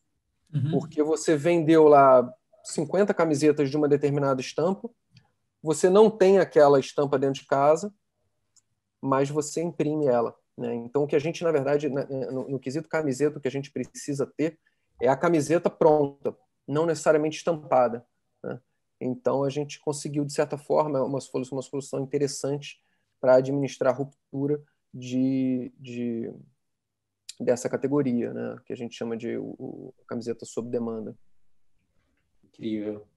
[0.53, 0.71] Uhum.
[0.71, 2.29] Porque você vendeu lá
[2.65, 4.89] 50 camisetas de uma determinada estampa,
[5.63, 7.93] você não tem aquela estampa dentro de casa,
[8.99, 10.35] mas você imprime ela.
[10.57, 10.75] Né?
[10.75, 13.71] Então, o que a gente, na verdade, no, no quesito camiseta, o que a gente
[13.71, 14.59] precisa ter
[15.01, 16.35] é a camiseta pronta,
[16.67, 18.05] não necessariamente estampada.
[18.43, 18.59] Né?
[18.99, 21.19] Então, a gente conseguiu, de certa forma, uma
[21.51, 22.77] uma solução interessante
[23.19, 24.61] para administrar a ruptura
[24.93, 26.33] de, de,
[27.39, 28.57] dessa categoria, né?
[28.65, 31.15] que a gente chama de o, o camiseta sob demanda.
[32.43, 33.07] Incrível.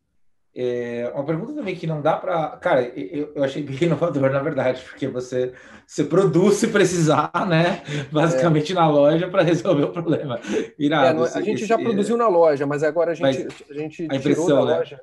[0.56, 2.56] É, uma pergunta também que não dá para.
[2.58, 5.52] Cara, eu, eu, achei bem inovador, na verdade, porque você,
[5.84, 7.82] você produz se precisar, né?
[8.12, 8.74] Basicamente é.
[8.76, 10.38] na loja para resolver o problema.
[10.78, 14.06] Irado, é, a gente esse, já produziu na loja, mas agora a gente, a gente
[14.08, 14.76] a tirou da né?
[14.76, 15.00] loja.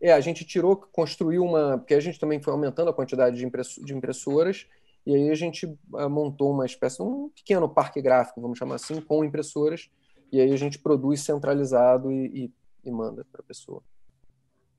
[0.00, 1.78] É, a gente tirou, construiu uma.
[1.78, 4.68] Porque a gente também foi aumentando a quantidade de, de impressoras,
[5.04, 9.00] e aí a gente uh, montou uma espécie, um pequeno parque gráfico, vamos chamar assim,
[9.00, 9.90] com impressoras,
[10.30, 13.82] e aí a gente produz centralizado e, e, e manda para a pessoa.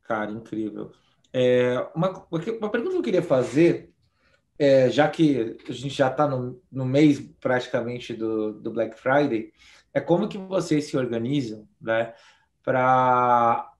[0.03, 0.91] Cara, incrível.
[1.31, 3.91] É, uma, uma pergunta que eu queria fazer,
[4.59, 9.51] é, já que a gente já está no, no mês praticamente do, do Black Friday,
[9.93, 12.13] é como que vocês se organizam né,
[12.63, 13.71] para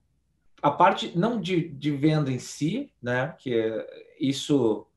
[0.61, 3.85] a parte não de, de venda em si, né, que é,
[4.19, 4.87] isso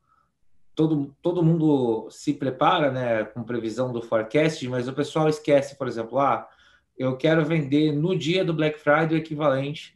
[0.74, 5.88] todo, todo mundo se prepara né, com previsão do forecast, mas o pessoal esquece, por
[5.88, 6.48] exemplo, ah,
[6.96, 9.95] eu quero vender no dia do Black Friday o equivalente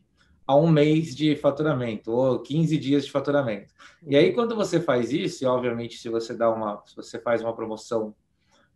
[0.51, 3.73] a um mês de faturamento ou 15 dias de faturamento.
[4.05, 7.41] E aí, quando você faz isso, e obviamente, se você dá uma, se você faz
[7.41, 8.13] uma promoção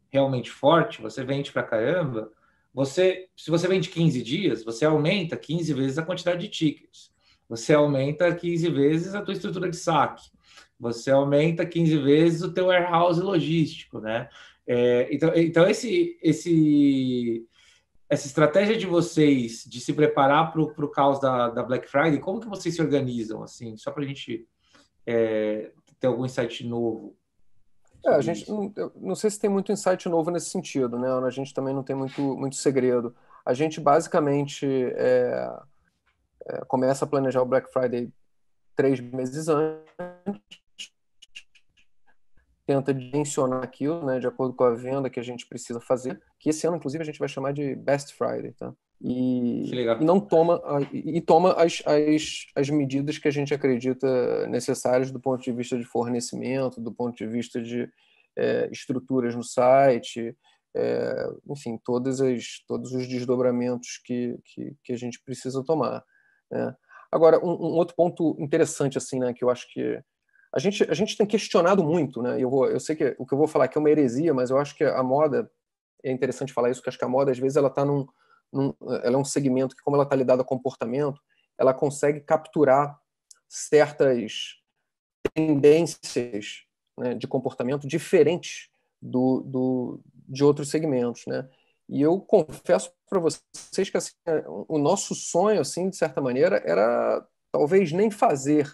[0.09, 2.31] realmente forte, você vende para caramba,
[2.73, 7.13] você, se você vende 15 dias, você aumenta 15 vezes a quantidade de tickets.
[7.49, 10.31] Você aumenta 15 vezes a tua estrutura de saque.
[10.79, 14.29] Você aumenta 15 vezes o teu warehouse logístico, né?
[14.65, 17.45] É, então, então esse, esse
[18.15, 22.41] essa estratégia de vocês de se preparar para o caos da, da, Black Friday, como
[22.41, 24.49] que vocês se organizam, assim, só para a gente
[25.07, 27.17] é, ter algum insight novo?
[28.07, 31.09] É, a gente não, não, sei se tem muito insight novo nesse sentido, né?
[31.09, 33.15] A gente também não tem muito, muito segredo.
[33.45, 35.51] A gente basicamente é,
[36.47, 38.13] é, começa a planejar o Black Friday
[38.77, 40.64] três meses antes
[42.67, 46.51] tenta dimensionar aquilo, né, de acordo com a venda que a gente precisa fazer, que
[46.51, 48.75] esse ano, inclusive, a gente vai chamar de Best Friday, tá?
[49.01, 55.11] E, e não toma e toma as, as, as medidas que a gente acredita necessárias
[55.11, 57.87] do ponto de vista de fornecimento, do ponto de vista de
[58.37, 60.35] é, estruturas no site,
[60.75, 66.03] é, enfim, todas as, todos os desdobramentos que, que, que a gente precisa tomar.
[66.51, 66.75] Né?
[67.13, 70.03] Agora, um, um, outro ponto interessante, assim, né, que eu acho que
[70.55, 72.41] a gente, a gente tem questionado muito, né?
[72.41, 74.51] Eu, vou, eu sei que o que eu vou falar aqui é uma heresia, mas
[74.51, 75.51] eu acho que a moda,
[76.05, 78.07] é interessante falar isso, que acho que a moda, às vezes, ela está num,
[78.53, 81.21] num, Ela é um segmento que, como ela está ligada a comportamento,
[81.59, 82.97] ela consegue capturar
[83.49, 84.61] certas
[85.35, 86.63] tendências
[86.97, 88.69] né, de comportamento diferentes
[89.03, 91.49] do, do, de outros segmentos, né?
[91.89, 94.13] E eu confesso para vocês que assim,
[94.69, 98.73] o nosso sonho, assim, de certa maneira, era talvez nem fazer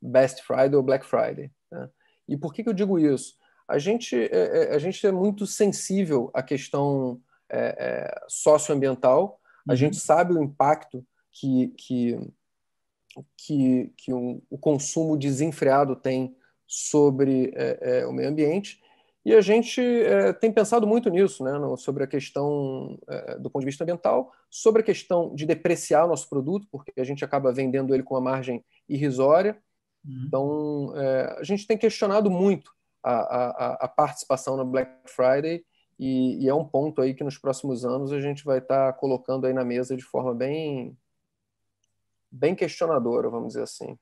[0.00, 1.50] Best Friday ou Black Friday.
[1.70, 1.88] Né?
[2.28, 3.34] E por que, que eu digo isso?
[3.66, 9.72] A gente é, é, a gente é muito sensível à questão é, é, socioambiental, a
[9.72, 9.76] uhum.
[9.76, 12.18] gente sabe o impacto que, que,
[13.36, 16.34] que, que um, o consumo desenfreado tem
[16.66, 18.80] sobre é, é, o meio ambiente,
[19.24, 22.98] E a gente é, tem pensado muito nisso, né, no, sobre a questão
[23.40, 27.04] do ponto de vista ambiental, sobre a questão de depreciar o nosso produto, porque a
[27.04, 29.58] gente acaba vendendo ele com uma margem irrisória.
[30.08, 30.24] Uhum.
[30.26, 32.72] Então, é, a gente tem questionado muito
[33.04, 35.62] a, a, a, participação na Black Friday
[35.98, 38.98] e, e, é um ponto aí que nos próximos anos a gente vai estar tá
[38.98, 40.96] colocando aí na mesa de forma bem,
[42.30, 43.98] bem questionadora, vamos dizer assim.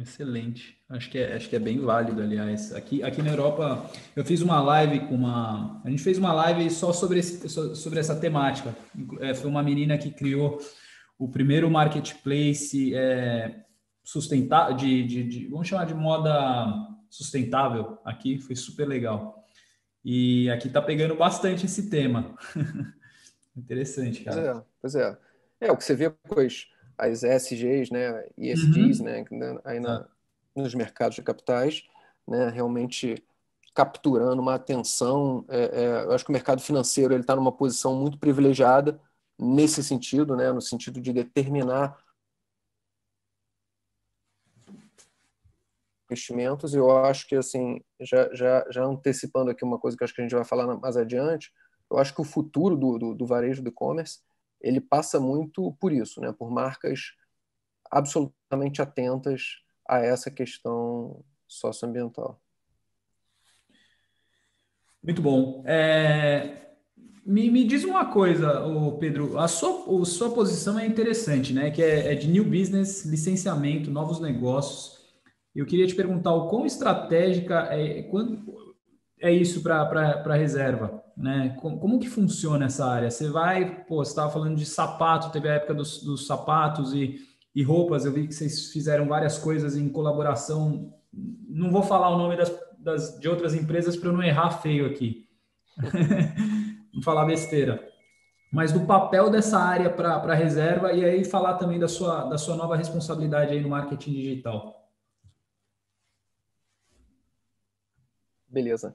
[0.00, 0.78] Excelente.
[0.88, 2.72] Acho que é, acho que é bem válido, aliás.
[2.72, 5.82] Aqui, aqui na Europa, eu fiz uma live com uma.
[5.84, 8.76] A gente fez uma live só sobre, esse, sobre essa temática.
[9.18, 10.60] É, foi uma menina que criou
[11.18, 13.64] o primeiro marketplace é,
[14.02, 18.38] sustentável, de, de, de, vamos chamar de moda sustentável aqui.
[18.38, 19.46] Foi super legal.
[20.04, 22.34] E aqui tá pegando bastante esse tema.
[23.56, 24.36] Interessante, cara.
[24.40, 25.18] Pois é, pois é.
[25.60, 26.66] É, o que você vê com as
[26.98, 29.06] as ESGs, né, ESGs, uhum.
[29.06, 30.06] né, aí na,
[30.54, 31.82] nos mercados de capitais,
[32.26, 33.22] né, realmente
[33.74, 35.44] capturando uma atenção.
[35.48, 39.00] É, é, eu acho que o mercado financeiro ele está numa posição muito privilegiada
[39.38, 41.96] nesse sentido, né, no sentido de determinar
[46.12, 46.74] investimentos.
[46.74, 50.24] Eu acho que assim, já, já, já antecipando aqui uma coisa que acho que a
[50.24, 51.50] gente vai falar mais adiante,
[51.90, 54.20] eu acho que o futuro do, do, do varejo do e-commerce
[54.60, 56.32] ele passa muito por isso, né?
[56.32, 57.12] por marcas
[57.90, 59.42] absolutamente atentas
[59.86, 62.40] a essa questão socioambiental.
[65.02, 65.62] Muito bom.
[65.66, 66.60] É...
[67.24, 68.64] Me, me, diz uma coisa,
[68.98, 71.70] Pedro, a sua, a sua posição é interessante, né?
[71.70, 75.01] Que é, é, de new business, licenciamento, novos negócios.
[75.54, 78.42] Eu queria te perguntar o quão estratégica é, quando,
[79.20, 81.02] é isso para a reserva?
[81.16, 81.56] né?
[81.60, 83.10] Como, como, que funciona essa área?
[83.10, 87.20] Você vai, pô, você estava falando de sapato, teve a época dos, dos sapatos e,
[87.54, 90.92] e, roupas, eu vi que vocês fizeram várias coisas em colaboração.
[91.12, 94.86] Não vou falar o nome das, das de outras empresas para eu não errar feio
[94.86, 95.26] aqui.
[96.92, 97.82] não falar besteira.
[98.52, 102.36] Mas do papel dessa área para a reserva e aí falar também da sua, da
[102.36, 104.81] sua nova responsabilidade aí no marketing digital.
[108.52, 108.94] Beleza.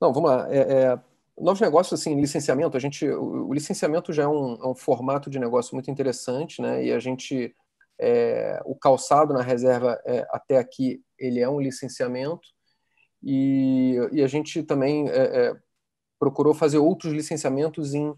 [0.00, 0.52] Não, vamos lá.
[0.52, 1.00] É, é,
[1.40, 5.30] Novos negócios, assim, licenciamento, a gente, o, o licenciamento já é um, é um, formato
[5.30, 6.84] de negócio muito interessante, né?
[6.84, 7.54] E a gente,
[7.96, 12.48] é, o calçado na reserva é, até aqui, ele é um licenciamento
[13.22, 15.54] e, e a gente também é,
[16.18, 18.12] procurou fazer outros licenciamentos em,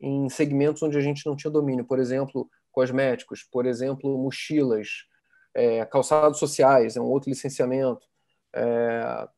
[0.00, 4.88] em segmentos onde a gente não tinha domínio, por exemplo, cosméticos, por exemplo, mochilas,
[5.90, 8.06] calçados sociais, é um outro licenciamento.
[8.54, 9.28] É,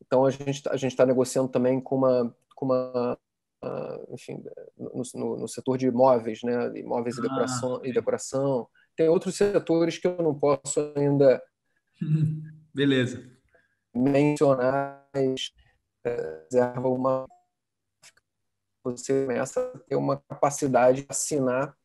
[0.00, 3.18] então a gente a gente está negociando também com uma com uma
[4.08, 4.42] enfim,
[4.76, 8.68] no, no, no, setor de imóveis, né, imóveis ah, e, decoração, e decoração.
[8.96, 11.42] Tem outros setores que eu não posso ainda
[12.74, 13.22] Beleza.
[13.94, 15.52] mencionar, mas
[16.04, 17.26] é, reserva uma
[18.82, 21.76] você começa a ter uma capacidade de assinar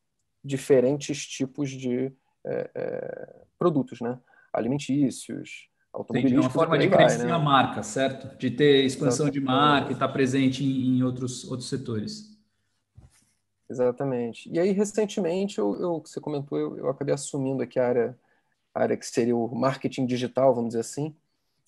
[0.44, 4.20] diferentes tipos de é, é, produtos, né?
[4.54, 5.70] alimentícios.
[6.02, 7.34] Entendi, uma forma de crescer vai, né?
[7.34, 8.38] a marca, certo?
[8.38, 9.40] De ter expansão Exatamente.
[9.40, 12.38] de marca e estar tá presente em, em, outros, outros setores.
[13.70, 14.50] Exatamente.
[14.52, 18.20] E aí, recentemente, eu, eu você comentou, eu, eu, acabei assumindo aqui a área,
[18.74, 21.16] a área que seria o marketing digital, vamos dizer assim,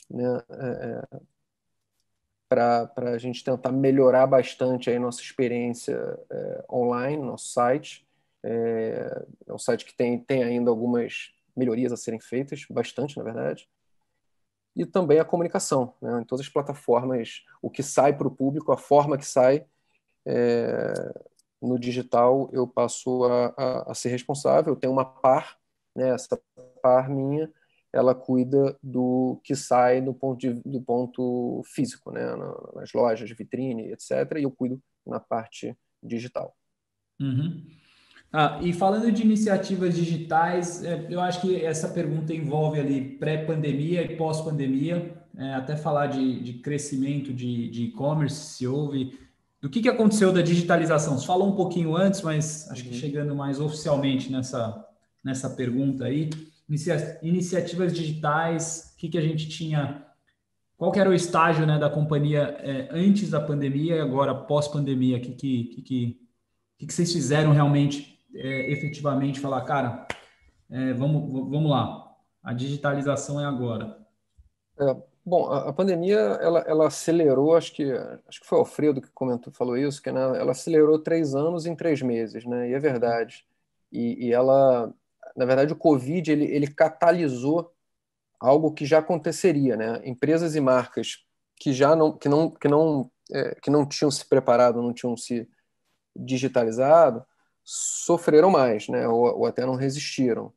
[0.09, 0.43] né?
[0.49, 1.19] É, é
[2.49, 5.97] para a gente tentar melhorar bastante a nossa experiência
[6.29, 8.07] é, online, nosso site.
[8.41, 13.23] É, é um site que tem, tem ainda algumas melhorias a serem feitas, bastante, na
[13.23, 13.67] verdade
[14.77, 15.93] e também a comunicação.
[15.99, 16.21] Né?
[16.21, 19.65] Em todas as plataformas, o que sai para o público, a forma que sai
[20.25, 20.93] é,
[21.59, 24.73] no digital, eu passo a, a, a, ser responsável.
[24.73, 25.57] Eu tenho uma par,
[25.95, 26.09] né?
[26.09, 26.39] essa
[26.81, 27.51] par minha,
[27.91, 32.21] ela cuida do que sai do ponto, de, do ponto físico, né?
[32.75, 34.11] nas lojas, vitrine, etc.
[34.37, 36.55] E eu cuido na parte digital.
[37.19, 37.65] Uhum.
[38.31, 44.03] Ah, e falando de iniciativas digitais, é, eu acho que essa pergunta envolve ali pré-pandemia
[44.03, 49.17] e pós-pandemia, é, até falar de, de crescimento de e-commerce, se houve.
[49.61, 51.17] Do que, que aconteceu da digitalização?
[51.17, 52.95] Você falou um pouquinho antes, mas acho que uhum.
[52.95, 54.85] chegando mais oficialmente nessa,
[55.23, 56.29] nessa pergunta aí.
[56.67, 60.05] Inicia, iniciativas digitais, o que, que a gente tinha
[60.77, 65.17] qual era o estágio né, da companhia é, antes da pandemia e agora pós-pandemia?
[65.17, 70.07] O que, que, que, que, que vocês fizeram realmente é, efetivamente falar, cara,
[70.69, 73.97] é, vamos, vamos lá, a digitalização é agora?
[74.79, 74.95] É,
[75.25, 77.91] bom, a, a, pandemia ela, ela acelerou, acho que
[78.27, 81.65] acho que foi o Alfredo que comentou, falou isso, que né, ela acelerou três anos
[81.65, 82.69] em três meses, né?
[82.69, 83.45] E é verdade.
[83.91, 84.93] E, e ela,
[85.35, 87.73] na verdade, o Covid ele, ele catalisou
[88.39, 90.01] algo que já aconteceria, né?
[90.05, 91.25] Empresas e marcas
[91.59, 95.17] que já não que não que não é, que não tinham se preparado, não tinham
[95.17, 95.49] se
[96.15, 97.25] digitalizado,
[97.69, 99.05] sofreram mais, né?
[99.09, 100.53] Ou, ou até não resistiram.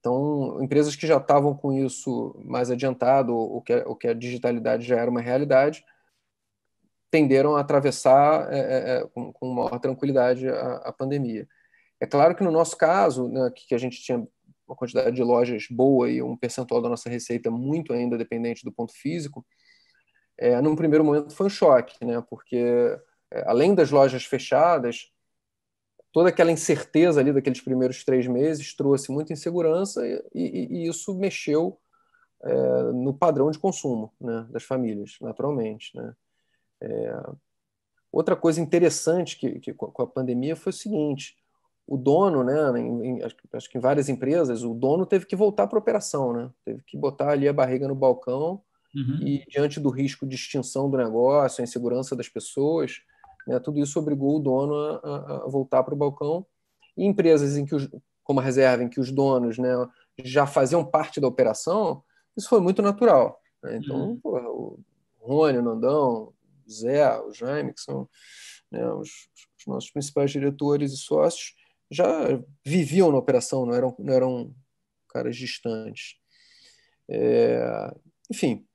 [0.00, 4.86] Então, empresas que já estavam com isso mais adiantado, ou que, ou que a digitalidade
[4.86, 5.84] já era uma realidade,
[7.10, 11.46] tenderam a atravessar é, é, é, com, com maior tranquilidade a, a, pandemia.
[12.00, 14.26] É claro que no nosso caso, né, que, que a gente tinha
[14.66, 18.72] uma quantidade de lojas boa e um percentual da nossa receita muito ainda dependente do
[18.72, 19.44] ponto físico,
[20.38, 22.98] é, num primeiro momento foi um choque, né, porque
[23.30, 25.10] é, além das lojas fechadas,
[26.12, 31.14] toda aquela incerteza ali daqueles primeiros três meses trouxe muita insegurança e, e, e isso
[31.14, 31.78] mexeu
[32.42, 35.96] é, no padrão de consumo né, das famílias, naturalmente.
[35.96, 36.14] Né.
[36.80, 37.22] É,
[38.12, 41.36] outra coisa interessante que, que, com a pandemia foi o seguinte:
[41.86, 45.78] o dono, né, em, acho que em várias empresas, o dono teve que voltar para
[45.78, 48.62] a operação, né, teve que botar ali a barriga no balcão
[48.94, 49.18] uhum.
[49.20, 53.00] e, diante do risco de extinção do negócio, a insegurança das pessoas,
[53.48, 56.46] né, tudo isso obrigou o dono a, a voltar para o balcão.
[56.94, 57.88] E empresas em que, os,
[58.22, 59.70] como a reserva, em que os donos né,
[60.22, 62.04] já faziam parte da operação,
[62.36, 63.40] isso foi muito natural.
[63.62, 63.78] Né?
[63.78, 64.20] Então, uhum.
[64.20, 64.78] pô, o
[65.18, 66.34] Rony, o Nandão,
[66.70, 68.06] Zé, o Jaime, que são
[68.70, 69.08] né, os,
[69.58, 71.54] os, nossos principais diretores e sócios,
[71.90, 72.06] já
[72.62, 74.54] viviam na operação, não eram, não eram
[75.08, 76.16] caras distantes.
[77.08, 77.94] É,
[78.30, 78.66] enfim,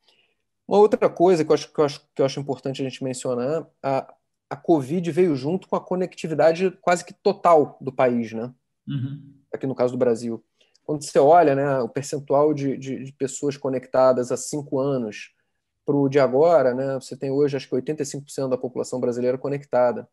[0.68, 3.04] uma outra coisa que eu, acho, que, eu acho, que eu acho importante a gente
[3.04, 4.12] mencionar, a,
[4.54, 8.54] a Covid veio junto com a conectividade quase que total do país, né?
[8.88, 9.34] Uhum.
[9.52, 10.44] Aqui no caso do Brasil.
[10.86, 15.34] Quando você olha né, o percentual de, de, de pessoas conectadas há cinco anos
[15.84, 20.08] para o de agora, né, você tem hoje acho que 85% da população brasileira conectada.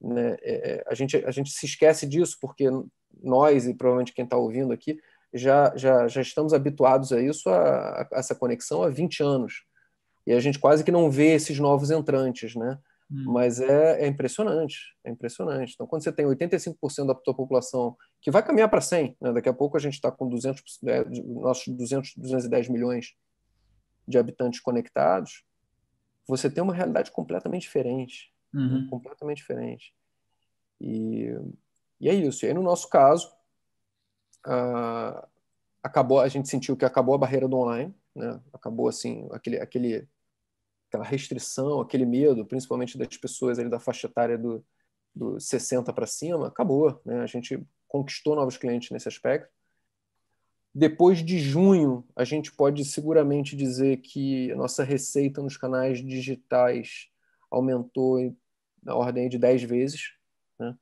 [0.00, 0.36] Né?
[0.40, 2.66] É, é, a, gente, a gente se esquece disso porque
[3.20, 5.00] nós, e provavelmente quem está ouvindo aqui,
[5.34, 9.64] já, já, já estamos habituados a isso, a, a, essa conexão há 20 anos.
[10.24, 12.78] E a gente quase que não vê esses novos entrantes, né?
[13.10, 13.32] Hum.
[13.32, 15.72] Mas é, é, impressionante, é impressionante.
[15.74, 19.32] Então, quando você tem 85% da tua população que vai caminhar para 100, né?
[19.32, 23.14] daqui a pouco a gente está com 200, é, nossos 200, 210 milhões
[24.06, 25.44] de habitantes conectados,
[26.26, 28.32] você tem uma realidade completamente diferente.
[28.52, 28.86] Uhum.
[28.88, 29.94] Completamente diferente.
[30.80, 31.34] E,
[32.00, 32.44] e é isso.
[32.44, 33.32] E aí, no nosso caso,
[34.46, 35.26] uh,
[35.82, 38.40] acabou, a gente sentiu que acabou a barreira do online, né?
[38.52, 40.08] acabou assim, aquele, aquele,
[40.88, 44.64] aquela restrição, aquele medo, principalmente das pessoas ali da faixa etária do,
[45.14, 47.00] do 60 para cima, acabou.
[47.04, 47.20] Né?
[47.20, 49.52] A gente conquistou novos clientes nesse aspecto.
[50.74, 57.08] Depois de junho, a gente pode seguramente dizer que a nossa receita nos canais digitais
[57.50, 58.34] aumentou
[58.82, 60.12] na ordem de 10 vezes.
[60.58, 60.74] Né?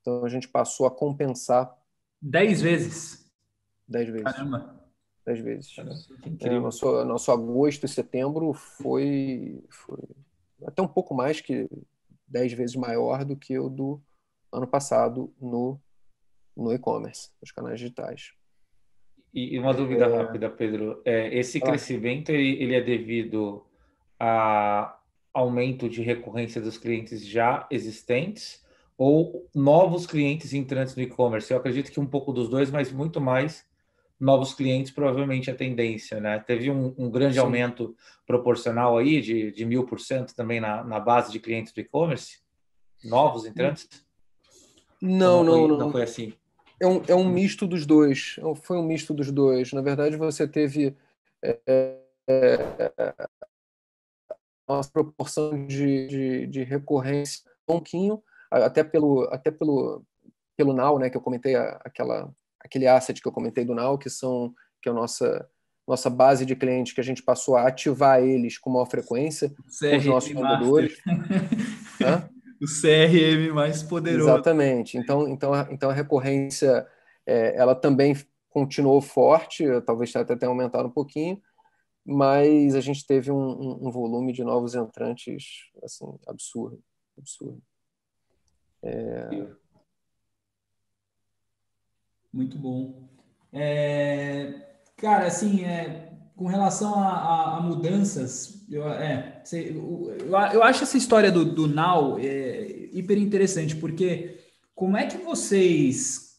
[0.00, 1.74] Então a gente passou a compensar.
[2.20, 3.32] 10 vezes?
[3.88, 4.24] 10 vezes.
[4.24, 4.81] Caramba!
[5.26, 5.76] 10 vezes.
[6.40, 9.98] É, nosso, nosso agosto e setembro foi, foi
[10.66, 11.68] até um pouco mais que
[12.28, 14.00] 10 vezes maior do que o do
[14.52, 15.80] ano passado no,
[16.56, 18.32] no e-commerce, nos canais digitais.
[19.32, 20.16] E uma dúvida é...
[20.16, 21.00] rápida, Pedro.
[21.04, 23.64] É, esse crescimento ele, ele é devido
[24.20, 24.98] a
[25.32, 28.62] aumento de recorrência dos clientes já existentes
[28.98, 31.50] ou novos clientes entrantes no e-commerce?
[31.50, 33.66] Eu acredito que um pouco dos dois, mas muito mais
[34.22, 36.38] novos clientes, provavelmente a tendência, né?
[36.38, 37.40] Teve um, um grande Sim.
[37.40, 41.80] aumento proporcional aí de, de mil por cento também na, na base de clientes do
[41.80, 42.40] e-commerce?
[43.04, 43.88] Novos entrantes?
[45.00, 45.78] Não, não, não, foi, não.
[45.78, 46.32] Não foi assim
[46.82, 48.36] é um, é um misto dos dois.
[48.38, 49.72] É foi um misto dos dois.
[49.72, 50.96] Na verdade, você teve
[51.40, 51.60] é,
[52.26, 53.28] é,
[54.66, 60.02] uma proporção de, de, de, recorrência um pouquinho, até pelo, até pelo,
[60.56, 62.28] pelo Now, né, que eu comentei, aquela,
[62.64, 65.48] aquele asset que eu comentei do Now, que são que é a nossa
[65.86, 69.96] nossa base de clientes que a gente passou a ativar eles com maior frequência, com
[69.96, 70.96] os nossos vendedores.
[72.62, 74.28] o CRM mais poderoso.
[74.28, 74.96] Exatamente.
[74.96, 76.86] Então, então, então a recorrência
[77.26, 78.16] é, ela também
[78.48, 81.40] continuou forte, talvez até tenha aumentado um pouquinho,
[82.04, 86.80] mas a gente teve um, um, um volume de novos entrantes assim absurdo,
[87.18, 87.60] absurdo.
[88.82, 89.48] É...
[92.32, 93.08] Muito bom.
[93.52, 94.54] É,
[94.96, 100.16] cara, assim, é, com relação a, a, a mudanças, eu, é, eu,
[100.54, 104.40] eu, acho essa história do, do Now é, hiper interessante, porque
[104.74, 106.32] como é que vocês.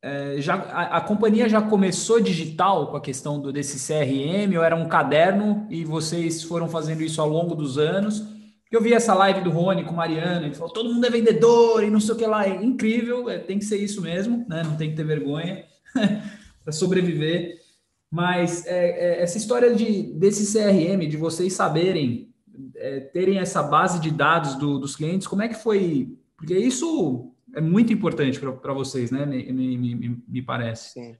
[0.00, 4.62] É, já, a, a, companhia já começou digital com a questão do, desse CRM, ou
[4.62, 8.37] era um caderno e vocês foram fazendo isso ao longo dos anos?
[8.70, 11.82] Eu vi essa live do Rony com o Mariano, ele falou: todo mundo é vendedor
[11.82, 12.46] e não sei o que lá.
[12.46, 14.62] É incrível, é, tem que ser isso mesmo, né?
[14.62, 15.64] não tem que ter vergonha
[16.62, 17.58] para sobreviver.
[18.10, 22.32] Mas é, é, essa história de, desse CRM, de vocês saberem,
[22.76, 26.16] é, terem essa base de dados do, dos clientes, como é que foi?
[26.36, 29.24] Porque isso é muito importante para vocês, né?
[29.26, 30.92] Me, me, me, me, parece.
[30.92, 31.16] Sim.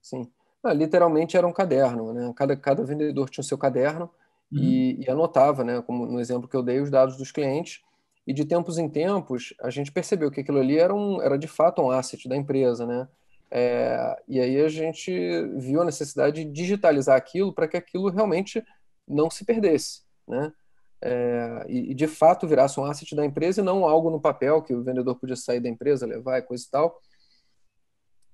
[0.00, 0.30] Sim.
[0.62, 2.32] Ah, literalmente era um caderno, né?
[2.36, 4.10] Cada, cada vendedor tinha o seu caderno
[4.52, 4.62] uhum.
[4.62, 5.82] e, e, anotava, né?
[5.82, 7.80] Como no exemplo que eu dei, os dados dos clientes.
[8.26, 11.48] E de tempos em tempos, a gente percebeu que aquilo ali era, um, era de
[11.48, 13.08] fato um asset da empresa, né?
[13.50, 15.10] É, e aí a gente
[15.56, 18.62] viu a necessidade de digitalizar aquilo para que aquilo realmente
[19.06, 20.52] não se perdesse, né?
[21.00, 24.74] É, e, de fato virasse um asset da empresa e não algo no papel que
[24.74, 27.00] o vendedor podia sair da empresa, levar e coisa e tal.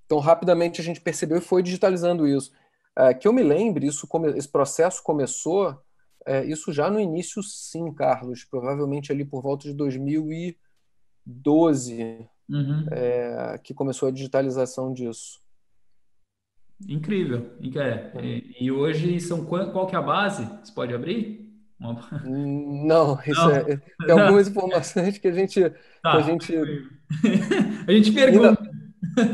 [0.06, 2.52] Então, rapidamente a gente percebeu e foi digitalizando isso.
[2.96, 5.78] É, que eu me lembre, isso esse processo começou,
[6.26, 12.86] é, isso já no início, sim, Carlos, provavelmente ali por volta de 2012, uhum.
[12.90, 15.38] é, que começou a digitalização disso.
[16.88, 17.52] Incrível.
[17.76, 18.10] É.
[18.22, 20.44] E, e, hoje são qual que é a base?
[20.62, 21.44] Você pode abrir?
[21.78, 23.50] Não, isso Não.
[23.50, 25.60] É, tem algumas informações que a gente,
[26.02, 26.12] tá.
[26.12, 26.56] que a gente,
[27.86, 28.60] a gente pergunta.
[28.60, 28.74] Ainda,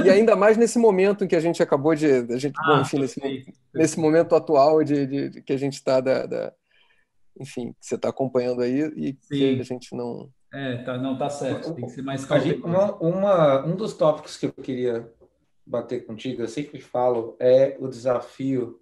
[0.05, 2.07] e ainda mais nesse momento em que a gente acabou de.
[2.07, 5.74] A gente, ah, bom, enfim, nesse, nesse momento atual de, de, de que a gente
[5.74, 6.53] está da, da,
[7.41, 9.28] Enfim, que você está acompanhando aí e sim.
[9.28, 10.30] que a gente não.
[10.53, 11.74] É, tá, não, tá certo.
[11.74, 12.55] Tem que ser mais calmo.
[12.64, 15.11] Uma, uma, um dos tópicos que eu queria
[15.66, 18.80] bater contigo, eu sempre falo, é o desafio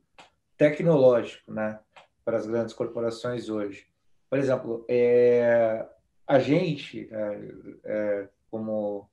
[0.56, 1.78] tecnológico, né?
[2.24, 3.86] Para as grandes corporações hoje.
[4.28, 5.86] Por exemplo, é,
[6.26, 7.40] a gente, é,
[7.84, 9.08] é, como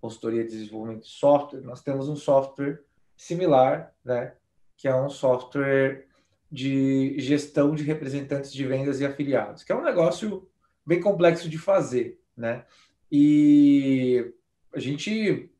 [0.00, 2.82] consultoria de desenvolvimento de software, nós temos um software
[3.16, 4.34] similar, né,
[4.76, 6.06] que é um software
[6.50, 10.48] de gestão de representantes de vendas e afiliados, que é um negócio
[10.84, 12.64] bem complexo de fazer, né?
[13.10, 14.32] E
[14.74, 15.50] a gente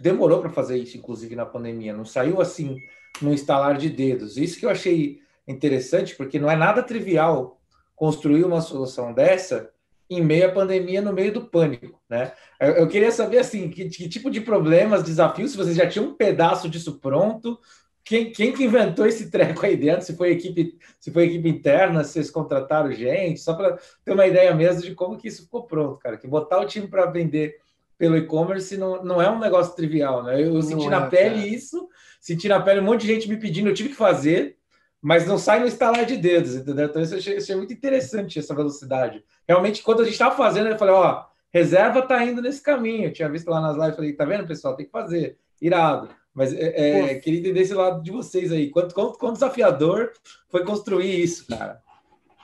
[0.00, 2.76] demorou para fazer isso, inclusive na pandemia, não saiu assim
[3.20, 4.36] no instalar de dedos.
[4.36, 7.60] Isso que eu achei interessante, porque não é nada trivial
[7.94, 9.70] construir uma solução dessa
[10.10, 12.32] em meio à pandemia, no meio do pânico, né?
[12.60, 16.14] Eu, queria saber, assim, que, que, tipo de problemas, desafios, se vocês já tinham um
[16.14, 17.58] pedaço disso pronto,
[18.04, 22.04] quem, quem que inventou esse treco aí dentro, se foi equipe, se foi equipe interna,
[22.04, 25.64] se vocês contrataram gente, só para ter uma ideia mesmo de como que isso ficou
[25.64, 27.56] pronto, cara, que botar o time para vender
[27.96, 30.34] pelo e-commerce não, não é um negócio trivial, né?
[30.40, 31.46] Eu, eu senti na é, pele cara.
[31.46, 31.88] isso,
[32.20, 34.58] senti na pele um monte de gente me pedindo, eu tive que fazer,
[35.00, 36.86] mas não sai no estalar de dedos, entendeu?
[36.86, 39.24] Então, isso eu achei, achei muito interessante essa velocidade.
[39.48, 43.04] Realmente, quando a gente estava fazendo, eu falei, ó, reserva tá indo nesse caminho.
[43.04, 44.74] Eu tinha visto lá nas lives, falei, tá vendo, pessoal?
[44.74, 45.38] Tem que fazer.
[45.60, 46.08] Irado.
[46.34, 48.68] Mas é, é queria entender esse lado de vocês aí.
[48.70, 50.12] Quanto, quanto, quanto desafiador
[50.48, 51.80] foi construir isso, cara?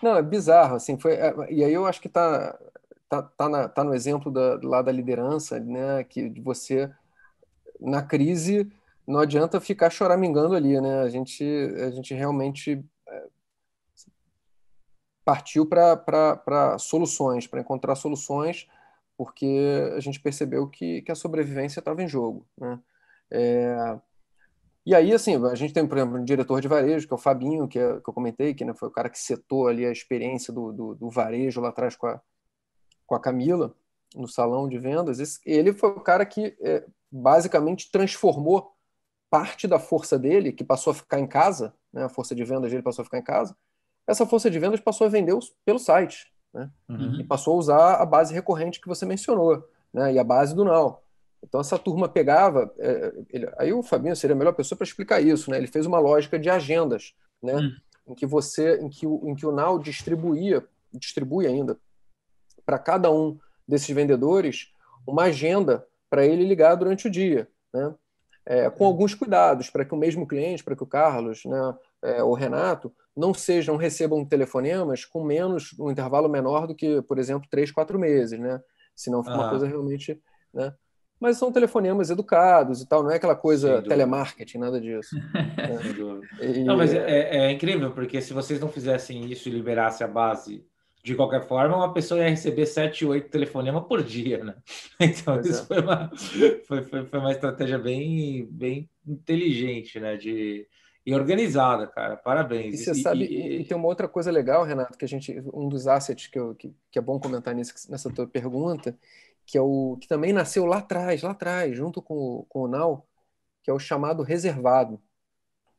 [0.02, 2.58] Não, é bizarro, assim, foi, é, e aí eu acho que tá,
[3.08, 6.90] tá, tá, na, tá no exemplo da, lá da liderança, né, que de você,
[7.78, 8.72] na crise,
[9.06, 11.00] não adianta ficar choramingando ali, né?
[11.00, 13.26] A gente, a gente realmente é,
[15.24, 18.68] partiu para soluções, para encontrar soluções,
[19.16, 22.78] porque a gente percebeu que, que a sobrevivência estava em jogo, né?
[23.32, 23.98] É,
[24.84, 27.18] e aí, assim, a gente tem, por exemplo, um diretor de varejo, que é o
[27.18, 29.92] Fabinho, que, é, que eu comentei, que né, foi o cara que setou ali a
[29.92, 32.20] experiência do, do, do, varejo lá atrás com a,
[33.06, 33.74] com a Camila,
[34.14, 35.20] no salão de vendas.
[35.20, 38.74] Esse, ele foi o cara que é, basicamente transformou
[39.28, 42.70] parte da força dele, que passou a ficar em casa, né, a força de vendas
[42.70, 43.56] dele passou a ficar em casa,
[44.06, 46.32] essa força de vendas passou a vender pelo site.
[46.52, 47.20] Né, uhum.
[47.20, 49.62] E passou a usar a base recorrente que você mencionou,
[49.92, 51.00] né, e a base do Now.
[51.42, 55.20] Então essa turma pegava, é, ele, aí o Fabinho seria a melhor pessoa para explicar
[55.20, 55.56] isso, né?
[55.56, 57.54] Ele fez uma lógica de agendas, né?
[57.54, 57.72] Uhum.
[58.08, 61.78] Em que você, em que o, em que o Now distribuía, distribui ainda
[62.64, 64.72] para cada um desses vendedores
[65.06, 67.94] uma agenda para ele ligar durante o dia, né?
[68.46, 72.22] é, com alguns cuidados, para que o mesmo cliente, para que o Carlos, né, é,
[72.22, 77.48] o Renato, não sejam, recebam telefonemas com menos, um intervalo menor do que, por exemplo,
[77.50, 78.60] três, quatro meses, né?
[78.94, 79.40] Senão fica ah.
[79.40, 80.20] uma coisa realmente.
[80.52, 80.74] Né?
[81.20, 85.14] Mas são telefonemas educados e tal, não é aquela coisa telemarketing, nada disso.
[86.40, 86.46] é.
[86.46, 86.64] e...
[86.64, 90.64] Não, mas é, é, incrível, porque se vocês não fizessem isso e liberassem a base
[91.02, 94.54] de qualquer forma, uma pessoa ia receber 7, 8 telefonemas por dia, né?
[95.00, 95.66] Então, pois isso é.
[95.66, 96.10] foi, uma,
[96.66, 100.16] foi, foi, foi, uma estratégia bem, bem inteligente, né?
[100.16, 100.66] De,
[101.04, 102.16] e organizada, cara.
[102.16, 102.74] Parabéns.
[102.74, 105.42] E você e, sabe, e, e, tem uma outra coisa legal, Renato, que a gente,
[105.52, 108.96] um dos assets que, eu, que, que é bom comentar nessa tua pergunta,
[109.50, 113.06] que é o que também nasceu lá atrás, lá atrás, junto com, com o Nau,
[113.62, 115.02] que é o chamado reservado.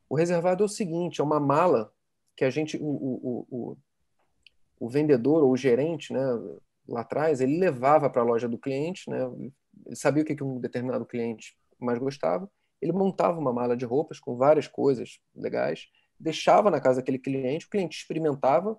[0.10, 1.94] O reservado é o seguinte, é uma mala
[2.36, 3.78] que a gente, o, o, o
[4.82, 6.20] o vendedor ou o gerente, né,
[6.88, 9.20] lá atrás, ele levava para a loja do cliente, né,
[9.86, 12.50] ele sabia o que, que um determinado cliente mais gostava,
[12.82, 15.86] ele montava uma mala de roupas com várias coisas legais,
[16.20, 18.76] deixava na casa daquele cliente, o cliente experimentava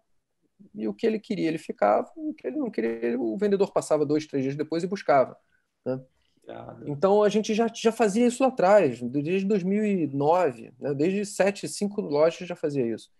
[0.75, 3.73] e o que ele queria ele ficava, e o que ele não queria o vendedor
[3.73, 5.37] passava dois, três dias depois e buscava.
[5.85, 6.01] Né?
[6.87, 10.95] Então a gente já, já fazia isso lá atrás, desde 2009, né?
[10.95, 13.11] desde sete, cinco lojas já fazia isso.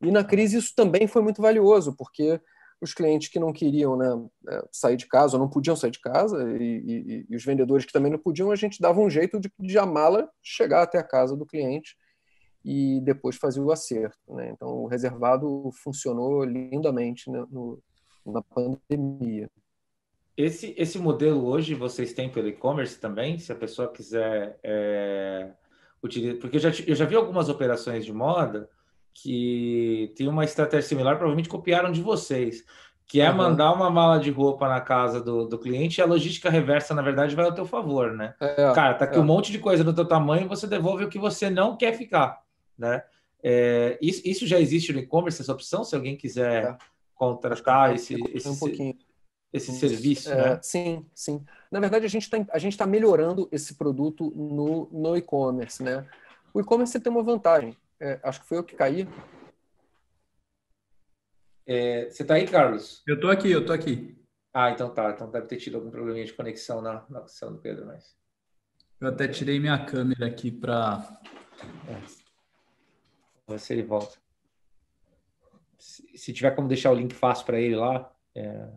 [0.00, 2.40] E na crise isso também foi muito valioso, porque
[2.80, 4.08] os clientes que não queriam né,
[4.48, 7.84] é, sair de casa, ou não podiam sair de casa, e, e, e, os vendedores
[7.84, 10.98] que também não podiam, a gente dava um jeito de, de a mala chegar até
[10.98, 11.96] a casa do cliente
[12.64, 14.18] e depois fazia o acerto.
[14.28, 14.50] Né?
[14.50, 17.78] Então o reservado funcionou lindamente né, no,
[18.26, 19.50] na pandemia.
[20.36, 23.38] Esse, esse modelo hoje vocês têm pelo e-commerce também?
[23.38, 25.52] Se a pessoa quiser é,
[26.02, 26.38] utilizar.
[26.38, 28.68] Porque eu já, eu já vi algumas operações de moda
[29.14, 32.64] que tem uma estratégia similar, provavelmente copiaram de vocês,
[33.06, 33.36] que é uhum.
[33.36, 37.02] mandar uma mala de roupa na casa do, do cliente e a logística reversa, na
[37.02, 38.34] verdade, vai ao teu favor, né?
[38.40, 39.20] É, Cara, tá aqui é.
[39.20, 42.40] um monte de coisa do teu tamanho, você devolve o que você não quer ficar,
[42.76, 43.02] né?
[43.42, 46.78] É, isso, isso, já existe no e-commerce, essa opção, se alguém quiser é.
[47.14, 48.96] contratar esse, esse, um pouquinho.
[49.52, 50.60] esse serviço, é, né?
[50.62, 51.44] Sim, sim.
[51.70, 56.06] Na verdade, a gente está tá melhorando esse produto no, no e-commerce, né?
[56.54, 59.08] O e-commerce tem uma vantagem é, acho que foi eu que caí.
[61.64, 63.00] É, você está aí, Carlos?
[63.06, 64.20] Eu estou aqui, eu estou aqui.
[64.52, 65.12] Ah, então tá.
[65.12, 68.16] Então deve ter tido algum probleminha de conexão na, na opção do Pedro, mas.
[69.00, 71.20] Eu até tirei minha câmera aqui para.
[73.52, 74.16] Ver se ele volta.
[75.78, 78.10] Se, se, tiver como deixar o link fácil para ele lá.
[78.34, 78.68] É...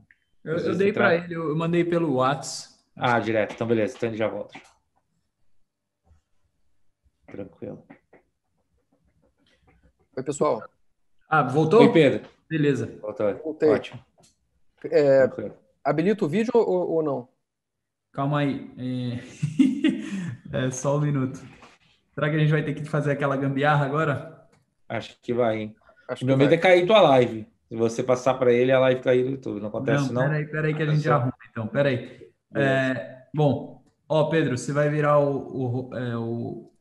[0.43, 2.76] Eu, eu dei para ele, eu mandei pelo WhatsApp.
[2.95, 3.53] Ah, direto.
[3.53, 3.95] Então, beleza.
[3.95, 4.59] Então ele já volta.
[7.28, 7.86] Tranquilo.
[10.15, 10.63] Oi, pessoal.
[11.28, 11.82] Ah, voltou?
[11.82, 12.30] Oi, Pedro.
[12.47, 12.97] Beleza.
[13.01, 13.36] Voltou.
[13.39, 13.69] Voltei.
[13.69, 14.05] Ótimo.
[14.91, 15.28] É,
[15.84, 17.28] habilita o vídeo ou, ou não?
[18.13, 18.71] Calma aí.
[20.53, 20.67] É...
[20.67, 20.71] é...
[20.71, 21.38] só um minuto.
[22.13, 24.44] Será que a gente vai ter que fazer aquela gambiarra agora?
[24.88, 25.75] Acho que vai, hein?
[26.07, 26.57] Acho Meu medo vai.
[26.57, 27.47] é cair tua live.
[27.67, 29.59] Se você passar para ele, a live cair no YouTube.
[29.59, 30.21] Não acontece, não?
[30.21, 31.67] Peraí, peraí, que a gente arruma, então.
[31.67, 32.29] Peraí.
[32.53, 36.71] É, bom, ó, Pedro, você vai virar o, o, é, o,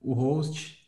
[0.00, 0.80] o host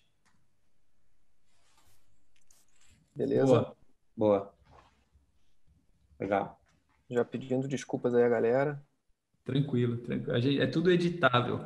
[3.15, 3.47] Beleza?
[3.47, 3.77] Boa.
[4.17, 4.55] Boa.
[6.19, 6.61] Legal.
[7.11, 8.83] Já pedindo desculpas aí a galera.
[9.45, 10.63] Tranquilo, tranquilo.
[10.63, 11.61] É tudo editável.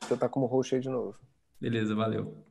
[0.00, 1.16] Você tá como host aí de novo.
[1.60, 2.44] Beleza, valeu.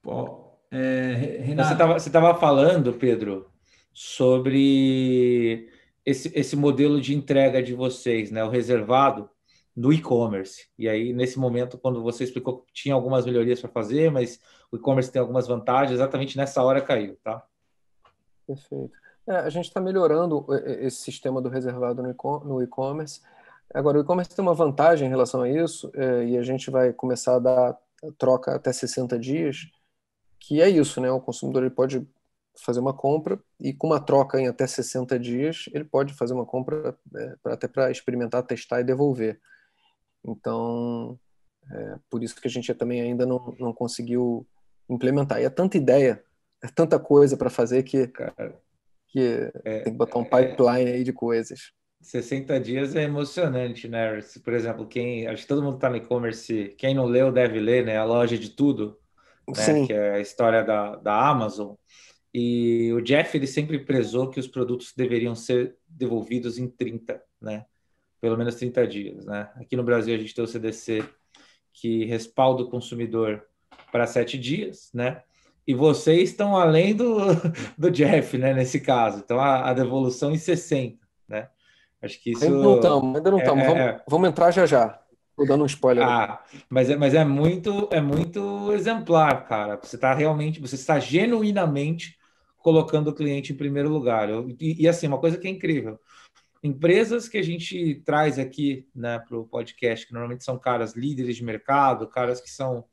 [0.00, 1.92] Pô, é, Renato...
[1.92, 3.50] Você estava falando, Pedro,
[3.92, 5.70] sobre
[6.04, 8.42] esse, esse modelo de entrega de vocês, né?
[8.42, 9.30] O reservado
[9.76, 10.68] no e-commerce.
[10.78, 14.40] E aí, nesse momento, quando você explicou que tinha algumas melhorias para fazer, mas
[14.70, 17.46] o e-commerce tem algumas vantagens, exatamente nessa hora caiu, tá?
[18.46, 18.92] Perfeito.
[19.26, 23.20] É, a gente está melhorando esse sistema do reservado no e-commerce.
[23.74, 26.92] Agora, o e-commerce tem uma vantagem em relação a isso, é, e a gente vai
[26.92, 27.78] começar a dar
[28.18, 29.70] troca até 60 dias,
[30.38, 31.10] que é isso, né?
[31.10, 32.06] O consumidor ele pode
[32.60, 36.44] fazer uma compra e com uma troca em até 60 dias, ele pode fazer uma
[36.44, 39.40] compra é, até para experimentar, testar e devolver.
[40.24, 41.18] Então,
[41.70, 44.46] é por isso que a gente também ainda não, não conseguiu
[44.88, 45.40] implementar.
[45.40, 46.22] E é tanta ideia,
[46.62, 48.54] é tanta coisa para fazer que, Cara,
[49.08, 50.46] que é, tem que botar um é.
[50.48, 51.72] pipeline é, aí de coisas.
[52.02, 54.20] 60 dias é emocionante, né?
[54.42, 57.84] Por exemplo, quem acho que todo mundo está no e-commerce, quem não leu deve ler,
[57.84, 57.96] né?
[57.96, 58.98] A loja de tudo,
[59.48, 59.86] né?
[59.86, 61.74] que é a história da, da Amazon.
[62.34, 67.66] E o Jeff ele sempre prezou que os produtos deveriam ser devolvidos em 30, né?
[68.22, 69.26] pelo menos 30 dias.
[69.26, 69.50] Né?
[69.56, 71.04] Aqui no Brasil a gente tem o CDC
[71.72, 73.44] que respalda o consumidor
[73.90, 75.22] para sete dias, né?
[75.66, 77.16] E vocês estão além do,
[77.78, 78.52] do Jeff, né?
[78.52, 79.18] Nesse caso.
[79.24, 81.01] Então a, a devolução em 60, né?
[82.02, 82.44] Acho que isso.
[82.44, 83.64] Ainda não estamos, ainda não estamos.
[83.64, 84.02] É, vamos, é...
[84.08, 85.00] vamos entrar já já.
[85.30, 86.06] Estou dando um spoiler.
[86.06, 89.78] Ah, mas é, mas é muito, é muito exemplar, cara.
[89.82, 92.18] Você está realmente, você está genuinamente
[92.58, 94.28] colocando o cliente em primeiro lugar.
[94.28, 95.98] Eu, e, e, assim, uma coisa que é incrível
[96.62, 101.36] empresas que a gente traz aqui né, para o podcast, que normalmente são caras líderes
[101.36, 102.84] de mercado, caras que são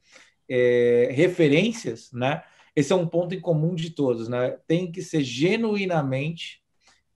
[0.50, 2.42] é, referências, né?
[2.76, 4.58] Esse é um ponto em comum de todos, né?
[4.66, 6.64] Tem que ser genuinamente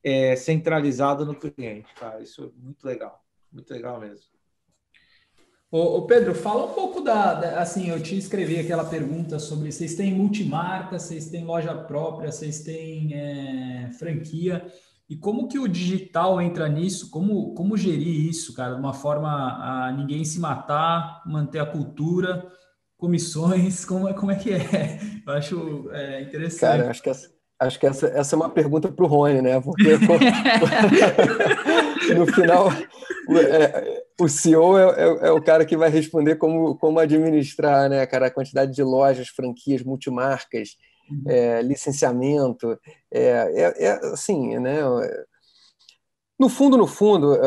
[0.04, 2.22] é, centralizado no cliente, cara.
[2.22, 4.34] Isso é muito legal, muito legal mesmo.
[5.72, 9.72] Ô, ô Pedro, fala um pouco da, da, Assim, eu te escrevi aquela pergunta sobre
[9.72, 14.66] vocês têm multimarca, vocês têm loja própria, vocês têm é, franquia.
[15.10, 17.10] E como que o digital entra nisso?
[17.10, 22.52] Como, como gerir isso, cara, de uma forma a ninguém se matar, manter a cultura,
[22.96, 25.00] comissões, como é, como é que é?
[25.26, 26.60] Eu acho é, interessante.
[26.60, 27.16] Cara, acho que a,
[27.64, 29.60] Acho que essa, essa é uma pergunta para o Rony, né?
[29.60, 29.98] Porque
[32.16, 32.70] no final
[33.28, 38.06] o, é, CEO é, é, é, o cara que vai responder como, como administrar, né,
[38.06, 40.76] cara, a quantidade de lojas, franquias, multimarcas,
[41.10, 41.24] uhum.
[41.28, 42.78] é, licenciamento,
[43.12, 44.80] é, é, é, assim, né?
[46.38, 47.40] No fundo, no fundo,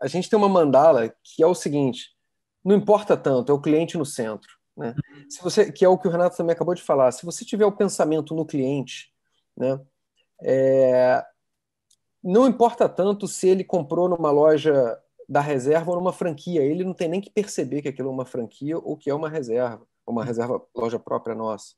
[0.00, 2.10] a gente tem uma mandala que é o seguinte:
[2.64, 4.53] não importa tanto, é o cliente no centro.
[4.76, 4.94] Né?
[4.94, 5.30] Uhum.
[5.30, 7.64] Se você, que é o que o Renato também acabou de falar, se você tiver
[7.64, 9.12] o pensamento no cliente,
[9.56, 9.80] né,
[10.42, 11.24] é,
[12.22, 14.98] não importa tanto se ele comprou numa loja
[15.28, 18.26] da reserva ou numa franquia, ele não tem nem que perceber que aquilo é uma
[18.26, 20.26] franquia ou que é uma reserva, uma uhum.
[20.26, 21.74] reserva loja própria nossa.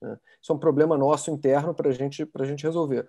[0.00, 0.18] Né?
[0.40, 3.08] Isso é um problema nosso interno para gente, a gente resolver.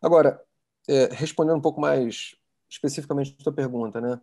[0.00, 0.42] Agora,
[0.88, 2.34] é, respondendo um pouco mais
[2.68, 4.20] especificamente a sua pergunta, né?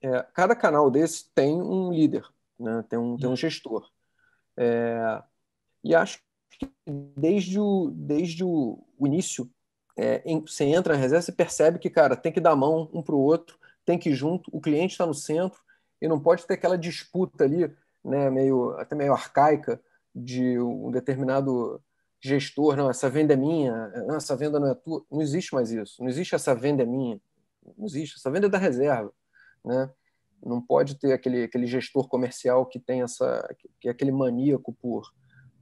[0.00, 2.24] É, cada canal desse tem um líder,
[2.58, 2.84] né?
[2.88, 3.88] tem, um, tem um gestor.
[4.56, 5.22] É,
[5.84, 6.18] e acho
[6.50, 9.50] que desde o, desde o, início,
[9.96, 12.90] é, em, você entra na reserva, você percebe que, cara, tem que dar a mão
[12.92, 15.60] um para o outro, tem que ir junto, o cliente está no centro
[16.00, 17.72] e não pode ter aquela disputa ali,
[18.04, 19.80] né, meio, até meio arcaica,
[20.14, 21.80] de um determinado
[22.20, 25.04] gestor, não, essa venda é minha, não, essa venda não é tua.
[25.10, 26.02] Não existe mais isso.
[26.02, 27.20] Não existe essa venda é minha.
[27.76, 28.16] Não existe.
[28.16, 29.12] Essa venda é da reserva.
[29.64, 29.90] Né?
[30.44, 33.48] Não pode ter aquele, aquele gestor comercial que tem essa,
[33.80, 35.12] que é aquele maníaco por,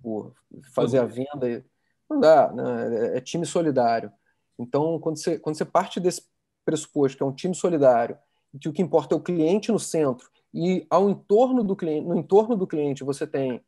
[0.03, 0.35] por
[0.75, 1.65] fazer a venda.
[2.09, 3.15] Não dá, né?
[3.15, 4.13] É, é time solidário.
[4.59, 6.23] Então, quando você, quando você parte desse
[6.65, 8.19] pressuposto que é um time solidário,
[8.61, 12.17] que o que importa é o cliente no centro, e ao entorno do cliente, no
[12.17, 13.63] entorno do cliente você tem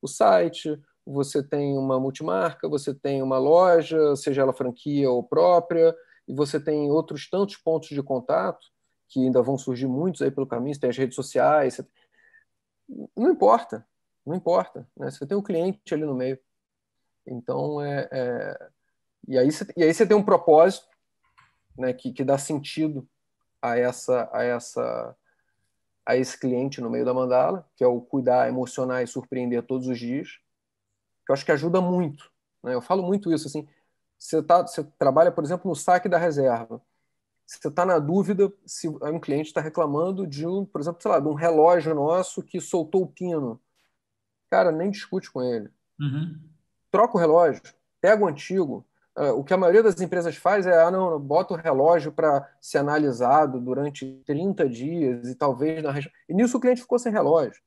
[0.00, 5.94] o site, você tem uma multimarca, você tem uma loja, seja ela franquia ou própria,
[6.26, 8.66] e você tem outros tantos pontos de contato,
[9.12, 11.86] que ainda vão surgir muitos aí pelo caminho, você tem as redes sociais, você...
[13.16, 13.86] não importa,
[14.24, 15.10] não importa, né?
[15.10, 16.38] você tem um cliente ali no meio.
[17.26, 18.68] Então, é, é...
[19.28, 20.88] E, aí você, e aí você tem um propósito
[21.76, 23.06] né, que, que dá sentido
[23.60, 25.16] a essa, a essa
[26.04, 29.86] a esse cliente no meio da mandala, que é o cuidar, emocionar e surpreender todos
[29.86, 30.40] os dias,
[31.24, 32.28] que eu acho que ajuda muito.
[32.62, 32.74] Né?
[32.74, 33.68] Eu falo muito isso, assim,
[34.18, 36.82] você, tá, você trabalha, por exemplo, no saque da reserva,
[37.58, 41.20] você está na dúvida se um cliente está reclamando de um, por exemplo, sei lá,
[41.20, 43.60] de um relógio nosso que soltou o pino.
[44.50, 45.70] Cara, nem discute com ele.
[46.00, 46.40] Uhum.
[46.90, 47.62] Troca o relógio,
[48.00, 51.52] pega o antigo, Uh, o que a maioria das empresas faz é, ah, não, bota
[51.52, 55.92] o relógio para ser analisado durante 30 dias e talvez na
[56.26, 57.60] E nisso o cliente ficou sem relógio.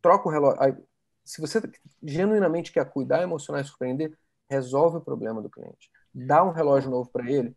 [0.00, 0.62] Troca o relógio.
[0.62, 0.74] Aí,
[1.24, 1.60] se você
[2.02, 4.16] genuinamente quer cuidar, emocionar e surpreender,
[4.48, 5.90] resolve o problema do cliente.
[6.12, 7.54] Dá um relógio novo para ele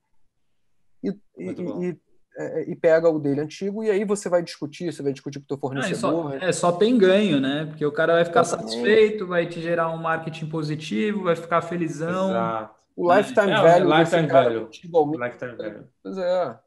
[1.04, 2.00] e, e,
[2.36, 5.40] é, é, e pega o dele antigo e aí você vai discutir, você vai discutir
[5.40, 6.34] com o teu fornecedor.
[6.36, 7.66] É, só, é, só tem ganho, né?
[7.66, 8.72] Porque o cara vai ficar Exatamente.
[8.72, 12.30] satisfeito, vai te gerar um marketing positivo, vai ficar felizão.
[12.30, 12.84] Exato.
[12.96, 14.00] O lifetime é, value.
[14.00, 14.70] Lifetime value.
[15.18, 15.84] Lifetime value.
[16.02, 16.60] Pois é.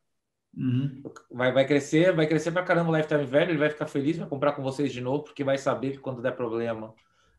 [0.56, 1.02] Uhum.
[1.30, 4.28] Vai, vai crescer, vai crescer pra caramba o lifetime value, ele vai ficar feliz, vai
[4.28, 6.94] comprar com vocês de novo, porque vai saber que quando der problema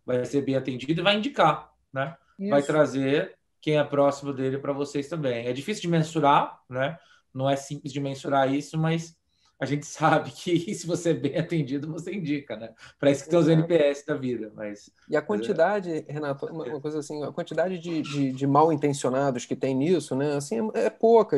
[0.05, 2.15] vai ser bem atendido e vai indicar, né?
[2.37, 2.49] Isso.
[2.49, 5.47] Vai trazer quem é próximo dele para vocês também.
[5.47, 6.97] É difícil de mensurar, né?
[7.37, 9.15] não é simples de mensurar isso, mas
[9.59, 12.73] a gente sabe que se você é bem atendido, você indica, né?
[12.99, 14.51] Para isso que tem os NPS da vida.
[14.55, 16.11] Mas, e a quantidade, é...
[16.11, 20.35] Renato, uma, coisa assim, a quantidade de, de, de, mal intencionados que tem nisso, né?
[20.35, 21.37] Assim, é, é pouca.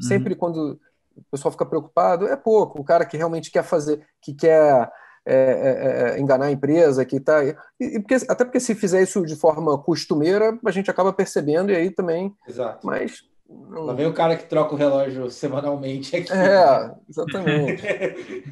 [0.00, 0.38] Sempre uhum.
[0.38, 0.80] quando
[1.16, 2.80] o pessoal fica preocupado, é pouco.
[2.80, 4.90] O cara que realmente quer fazer, que quer
[5.28, 7.44] é, é, é enganar a empresa, que tá.
[7.44, 11.70] E, e porque, até porque se fizer isso de forma costumeira, a gente acaba percebendo
[11.70, 12.34] e aí também.
[12.46, 12.86] Exato.
[12.86, 13.84] Mas não...
[13.84, 16.30] Lá vem o cara que troca o relógio semanalmente aqui.
[16.30, 17.82] É, exatamente.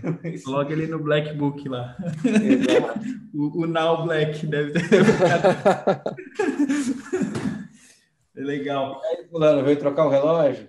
[0.43, 1.95] Coloca ele no Black Book lá.
[3.35, 5.05] o, o Now Black deve ter.
[8.37, 9.03] é legal.
[9.05, 10.67] E aí, fulano, veio trocar o relógio?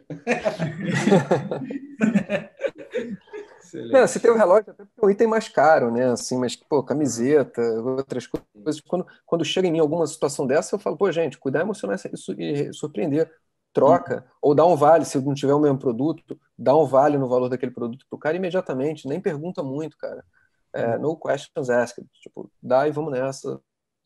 [3.74, 6.12] Não, você tem o relógio até porque é um item mais caro, né?
[6.12, 8.82] Assim, mas, pô, camiseta, outras coisas.
[8.82, 12.00] Quando, quando chega em mim alguma situação dessa, eu falo, pô, gente, cuidar emocionar
[12.38, 13.32] e surpreender
[13.74, 17.30] troca, ou dá um vale, se não tiver o mesmo produto, dá um vale no
[17.30, 20.24] valor daquele produto pro cara imediatamente, nem pergunta muito, cara.
[20.74, 23.62] É, no questions asked, tipo, dá e vamos nessa,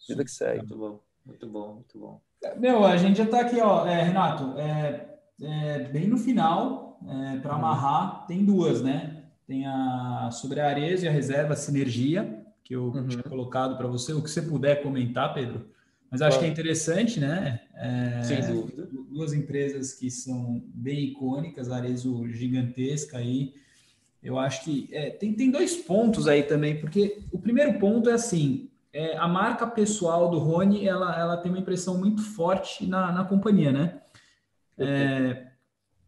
[0.08, 0.60] vida que segue.
[0.60, 2.22] Muito bom, muito bom, muito bom.
[2.58, 7.38] Meu, a gente já está aqui, ó, é, Renato, é, é, bem no final, é,
[7.38, 9.21] para amarrar, tem duas, né?
[9.52, 13.06] Tem a sobre a Ares e a reserva Sinergia, que eu uhum.
[13.06, 15.66] tinha colocado para você, o que você puder comentar, Pedro.
[16.10, 16.40] Mas acho claro.
[16.40, 17.60] que é interessante, né?
[17.76, 18.88] É, Sem dúvida.
[19.10, 23.54] Duas empresas que são bem icônicas, a Arezo gigantesca aí.
[24.24, 28.14] Eu acho que é, tem, tem dois pontos aí também, porque o primeiro ponto é
[28.14, 33.12] assim: é, a marca pessoal do Rony, ela, ela tem uma impressão muito forte na,
[33.12, 34.00] na companhia, né?
[34.78, 35.48] É,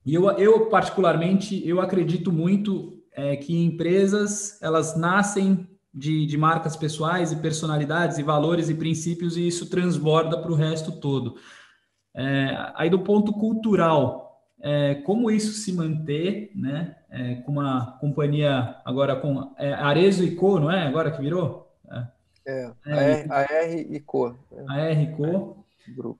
[0.05, 6.75] e eu, eu, particularmente, eu acredito muito é, que empresas, elas nascem de, de marcas
[6.75, 11.35] pessoais e personalidades e valores e princípios e isso transborda para o resto todo.
[12.15, 16.95] É, aí do ponto cultural, é, como isso se manter, né?
[17.09, 20.87] É, com uma companhia agora com é, Arezo e Co, não é?
[20.87, 21.71] Agora que virou?
[22.45, 24.35] É, é a, R, e Co.
[24.67, 25.63] A R e Co.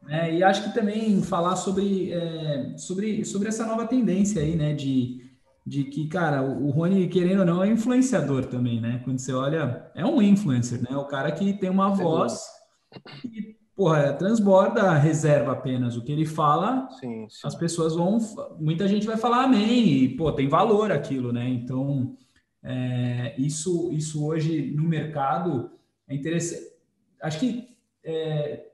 [0.10, 4.74] É, e acho que também falar sobre, é, sobre, sobre essa nova tendência aí, né?
[4.74, 5.33] De,
[5.66, 9.01] de que, cara, o, Rony, querendo ou não, é influenciador também, né?
[9.03, 10.95] Quando você olha, é um influencer, né?
[10.97, 12.45] O cara que tem uma voz
[13.24, 15.95] e, porra, transborda a reserva apenas.
[15.95, 17.47] O que ele fala, sim, sim.
[17.47, 18.18] as pessoas vão.
[18.59, 21.47] Muita gente vai falar amém, e, pô, tem valor aquilo, né?
[21.47, 22.16] Então,
[22.61, 25.72] é, isso, isso hoje no mercado
[26.09, 26.74] é interessante.
[27.22, 27.70] Acho que
[28.03, 28.66] é,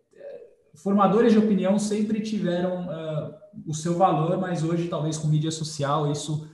[0.75, 3.33] formadores de opinião sempre tiveram uh,
[3.67, 6.48] o seu valor, mas hoje, talvez com mídia social, isso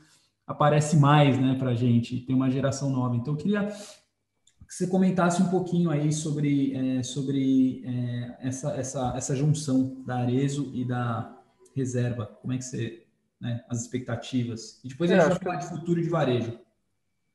[0.45, 2.21] aparece mais né, para a gente.
[2.21, 3.15] Tem uma geração nova.
[3.15, 9.13] Então, eu queria que você comentasse um pouquinho aí sobre, é, sobre é, essa, essa,
[9.15, 11.37] essa junção da Arezo e da
[11.75, 12.25] reserva.
[12.41, 13.01] Como é que você.
[13.39, 14.79] Né, as expectativas.
[14.83, 16.57] E depois a gente é, vai falar de futuro de varejo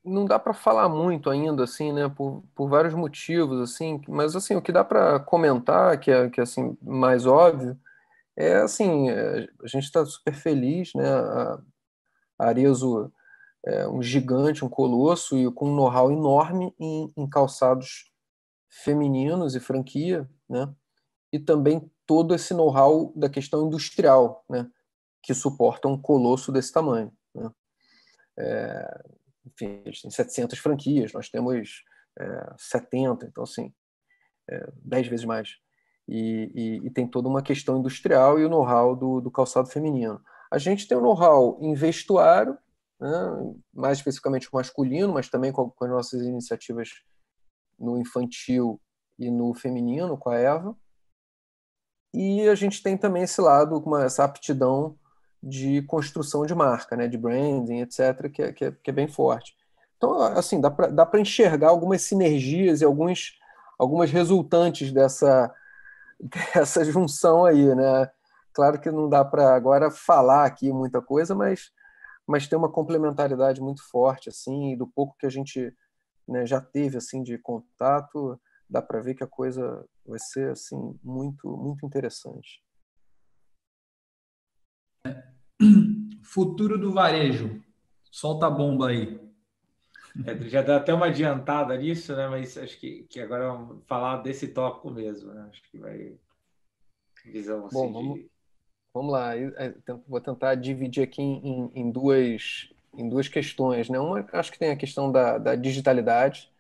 [0.04, 4.56] não dá para falar muito ainda, assim, né, por, por vários motivos, assim, mas, assim,
[4.56, 7.78] o que dá para comentar, que é, que é, assim, mais óbvio,
[8.36, 11.60] é, assim, é, a gente está super feliz, né, a,
[12.40, 13.12] a Arezo
[13.64, 18.10] é um gigante, um colosso, e com um know-how enorme em, em calçados
[18.68, 20.72] femininos e franquia, né,
[21.32, 24.70] e também todo esse know-how da questão industrial, né,
[25.22, 27.50] que suporta um colosso desse tamanho, né.
[28.38, 29.04] É,
[29.46, 31.84] enfim, eles têm 700 franquias, nós temos
[32.18, 33.72] é, 70, então, assim,
[34.48, 35.56] é, 10 vezes mais.
[36.08, 40.20] E, e, e, tem toda uma questão industrial e o know-how do, do, calçado feminino.
[40.50, 42.58] A gente tem o know-how em vestuário,
[42.98, 46.90] né, mais especificamente o masculino, mas também com, com as nossas iniciativas
[47.78, 48.80] no infantil
[49.18, 50.76] e no feminino, com a Eva.
[52.12, 54.98] E a gente tem também esse lado, essa aptidão
[55.42, 59.08] de construção de marca, né, de branding, etc., que é, que é, que é bem
[59.08, 59.56] forte.
[59.96, 63.38] Então, assim, dá para enxergar algumas sinergias e alguns,
[63.78, 65.54] algumas resultantes dessa,
[66.54, 68.10] dessa junção aí, né?
[68.52, 71.70] Claro que não dá para agora falar aqui muita coisa, mas,
[72.26, 75.74] mas tem uma complementaridade muito forte, assim, e do pouco que a gente
[76.26, 80.98] né, já teve, assim, de contato, dá para ver que a coisa vai ser, assim,
[81.02, 82.62] muito, muito interessante.
[86.22, 87.62] Futuro do varejo.
[88.10, 89.20] Solta a bomba aí.
[90.26, 92.28] É, já dá até uma adiantada nisso, né?
[92.28, 95.48] Mas acho que, que agora vamos falar desse tópico mesmo, né?
[95.50, 96.18] Acho que vai.
[97.24, 98.30] Visão assim, Bom, vamos, de...
[98.92, 99.32] vamos lá.
[100.08, 103.98] Vou tentar dividir aqui em, em, duas, em duas questões, né?
[103.98, 106.50] Uma, acho que tem a questão da, da digitalidade,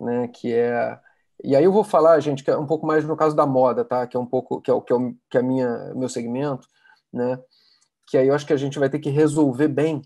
[0.00, 0.28] né?
[0.28, 0.98] Que é
[1.44, 3.84] e aí eu vou falar, gente, que é um pouco mais no caso da moda,
[3.84, 4.06] tá?
[4.06, 4.96] Que é um pouco que é o que é,
[5.30, 6.66] que é a minha meu segmento,
[7.12, 7.38] né?
[8.06, 10.00] que aí eu acho que a gente vai ter que resolver bem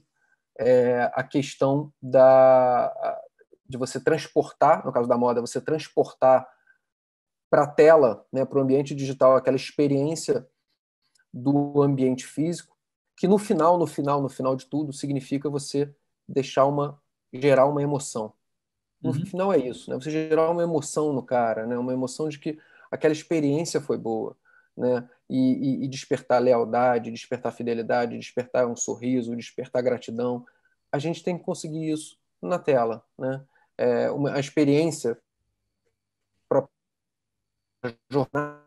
[0.59, 3.21] é, a questão da,
[3.69, 6.49] de você transportar, no caso da moda, você transportar
[7.51, 10.47] para a tela, né, para o ambiente digital, aquela experiência
[11.33, 12.77] do ambiente físico,
[13.17, 15.95] que no final, no final, no final de tudo, significa você
[16.29, 17.01] deixar uma
[17.33, 18.33] gerar uma emoção.
[19.03, 19.27] No uhum.
[19.27, 19.97] final é isso, né?
[19.97, 21.79] Você gerar uma emoção no cara, né?
[21.79, 22.59] Uma emoção de que
[22.91, 24.37] aquela experiência foi boa,
[24.77, 25.09] né?
[25.29, 30.45] E, e, e, despertar lealdade, despertar fidelidade, despertar um sorriso, despertar gratidão.
[30.93, 33.45] A gente tem que conseguir isso na tela, né?
[33.79, 35.17] É uma, a experiência
[36.49, 36.69] para
[38.11, 38.67] jornada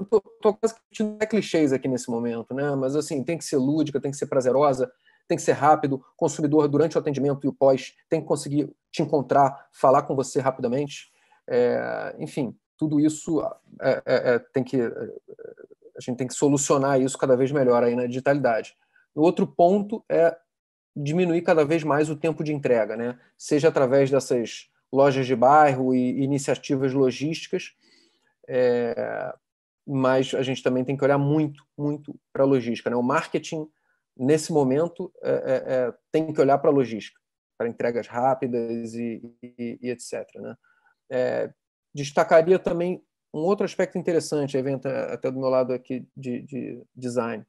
[0.00, 2.74] Estou quase que clichês aqui nesse momento, né?
[2.74, 4.90] Mas assim, tem que ser lúdica, tem que ser prazerosa,
[5.26, 5.96] tem que ser rápido.
[5.96, 10.14] O consumidor, durante o atendimento e o pós, tem que conseguir te encontrar, falar com
[10.14, 11.12] você rapidamente.
[11.46, 13.42] É, enfim, tudo isso
[13.80, 17.96] é, é, é, tem que a gente tem que solucionar isso cada vez melhor aí
[17.96, 18.76] na digitalidade.
[19.14, 20.36] O outro ponto é
[20.96, 23.18] diminuir cada vez mais o tempo de entrega, né?
[23.36, 27.74] Seja através dessas lojas de bairro e iniciativas logísticas,
[28.48, 29.34] é,
[29.86, 32.88] mas a gente também tem que olhar muito, muito para a logística.
[32.88, 32.96] Né?
[32.96, 33.68] O marketing,
[34.16, 37.20] nesse momento, é, é, é tem que olhar para a logística,
[37.58, 40.26] para entregas rápidas e, e, e etc.
[40.36, 40.56] Né?
[41.10, 41.52] É,
[41.94, 47.44] destacaria também um outro aspecto interessante, evento até do meu lado aqui de, de, design.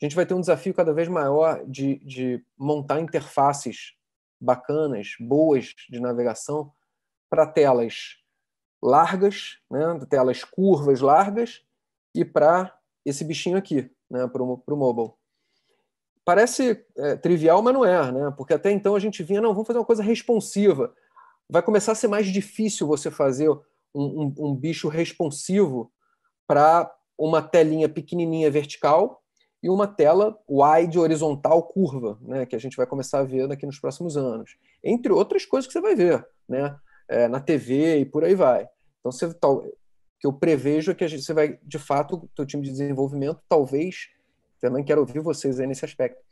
[0.00, 3.92] A gente vai ter um desafio cada vez maior de, de montar interfaces
[4.40, 6.72] bacanas, boas de navegação,
[7.30, 8.21] para telas
[8.82, 11.62] largas, né, telas curvas largas,
[12.14, 15.12] e para esse bichinho aqui, né, para o mobile.
[16.24, 18.32] Parece é, trivial, mas não é, né?
[18.36, 20.94] Porque até então a gente vinha, não, vamos fazer uma coisa responsiva.
[21.50, 23.60] Vai começar a ser mais difícil você fazer um,
[23.94, 25.92] um, um bicho responsivo
[26.46, 29.22] para uma telinha pequenininha vertical
[29.62, 33.64] e uma tela wide horizontal curva, né, que a gente vai começar a ver daqui
[33.64, 34.56] nos próximos anos.
[34.82, 36.76] Entre outras coisas que você vai ver, né,
[37.08, 38.68] é, na TV e por aí vai.
[39.00, 39.62] Então, você, tal,
[40.18, 43.40] que eu prevejo é que a gente, você vai, de fato, o time de desenvolvimento,
[43.48, 44.08] talvez,
[44.60, 46.22] também quero ouvir vocês aí nesse aspecto,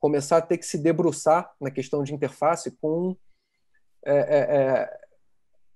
[0.00, 3.16] começar a ter que se debruçar na questão de interface com,
[4.04, 5.00] é, é, é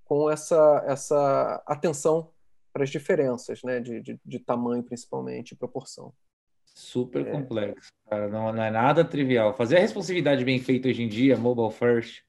[0.05, 2.33] com essa, essa atenção
[2.73, 6.13] para as diferenças, né, de, de, de tamanho principalmente e proporção.
[6.75, 7.31] Super é.
[7.31, 8.29] complexo, cara.
[8.29, 9.55] Não, não, é nada trivial.
[9.55, 12.23] Fazer a responsividade bem feita hoje em dia, mobile first,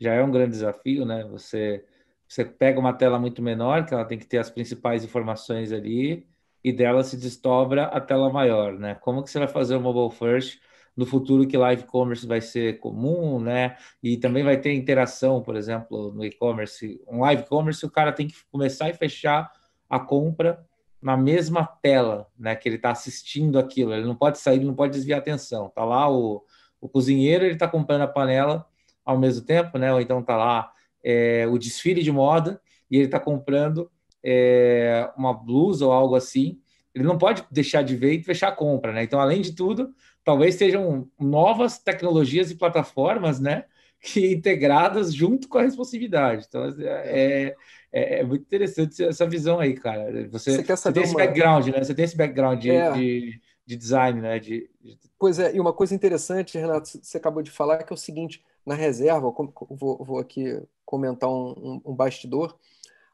[0.00, 1.24] já é um grande desafio, né?
[1.30, 1.84] Você,
[2.26, 6.26] você pega uma tela muito menor, que ela tem que ter as principais informações ali,
[6.62, 8.94] e dela se desdobra a tela maior, né?
[8.96, 10.60] Como que você vai fazer o mobile first
[10.96, 13.76] no futuro que live commerce vai ser comum, né?
[14.02, 17.00] E também vai ter interação, por exemplo, no e-commerce.
[17.06, 19.50] Um live commerce, o cara tem que começar e fechar
[19.88, 20.66] a compra
[21.00, 23.94] na mesma tela, né, que ele está assistindo aquilo.
[23.94, 25.70] Ele não pode sair, ele não pode desviar a atenção.
[25.70, 26.44] Tá lá o,
[26.80, 28.66] o cozinheiro, ele está comprando a panela
[29.08, 29.92] ao mesmo tempo, né?
[29.92, 30.70] Ou então tá lá
[31.02, 33.90] é, o desfile de moda e ele está comprando
[34.22, 36.60] é, uma blusa ou algo assim.
[36.94, 39.02] Ele não pode deixar de ver e fechar a compra, né?
[39.02, 43.64] Então, além de tudo, talvez sejam novas tecnologias e plataformas, né?
[44.00, 46.44] Que integradas junto com a responsividade.
[46.46, 47.56] Então, é, é
[47.92, 50.28] é, é, muito interessante essa visão aí, cara.
[50.28, 51.24] Você, você, você tem esse uma...
[51.24, 51.82] background, né?
[51.82, 52.92] Você tem esse background de, é.
[52.92, 54.38] de, de design, né?
[54.38, 57.94] De, de, Pois é, e uma coisa interessante, Renato, você acabou de falar, que é
[57.94, 59.32] o seguinte: na reserva,
[59.70, 62.56] vou, vou aqui comentar um, um, bastidor,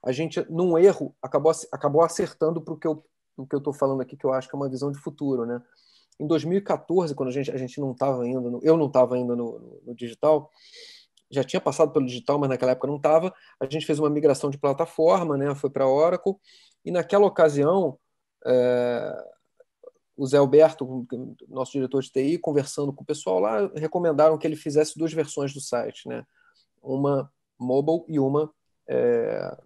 [0.05, 3.03] a gente, num erro, acabou, acabou acertando para o que eu
[3.53, 5.63] estou falando aqui, que eu acho que é uma visão de futuro, né?
[6.19, 9.35] Em 2014, quando a gente, a gente não estava ainda, no, eu não estava ainda
[9.35, 10.51] no, no, no digital,
[11.31, 13.35] já tinha passado pelo digital, mas naquela época não estava.
[13.59, 15.55] A gente fez uma migração de plataforma, né?
[15.55, 16.35] foi para Oracle,
[16.85, 17.99] e naquela ocasião,
[18.47, 19.25] é,
[20.17, 21.07] o Zé Alberto,
[21.49, 25.53] nosso diretor de TI, conversando com o pessoal lá, recomendaram que ele fizesse duas versões
[25.53, 26.25] do site, né?
[26.83, 28.53] uma mobile e uma
[28.89, 29.57] é,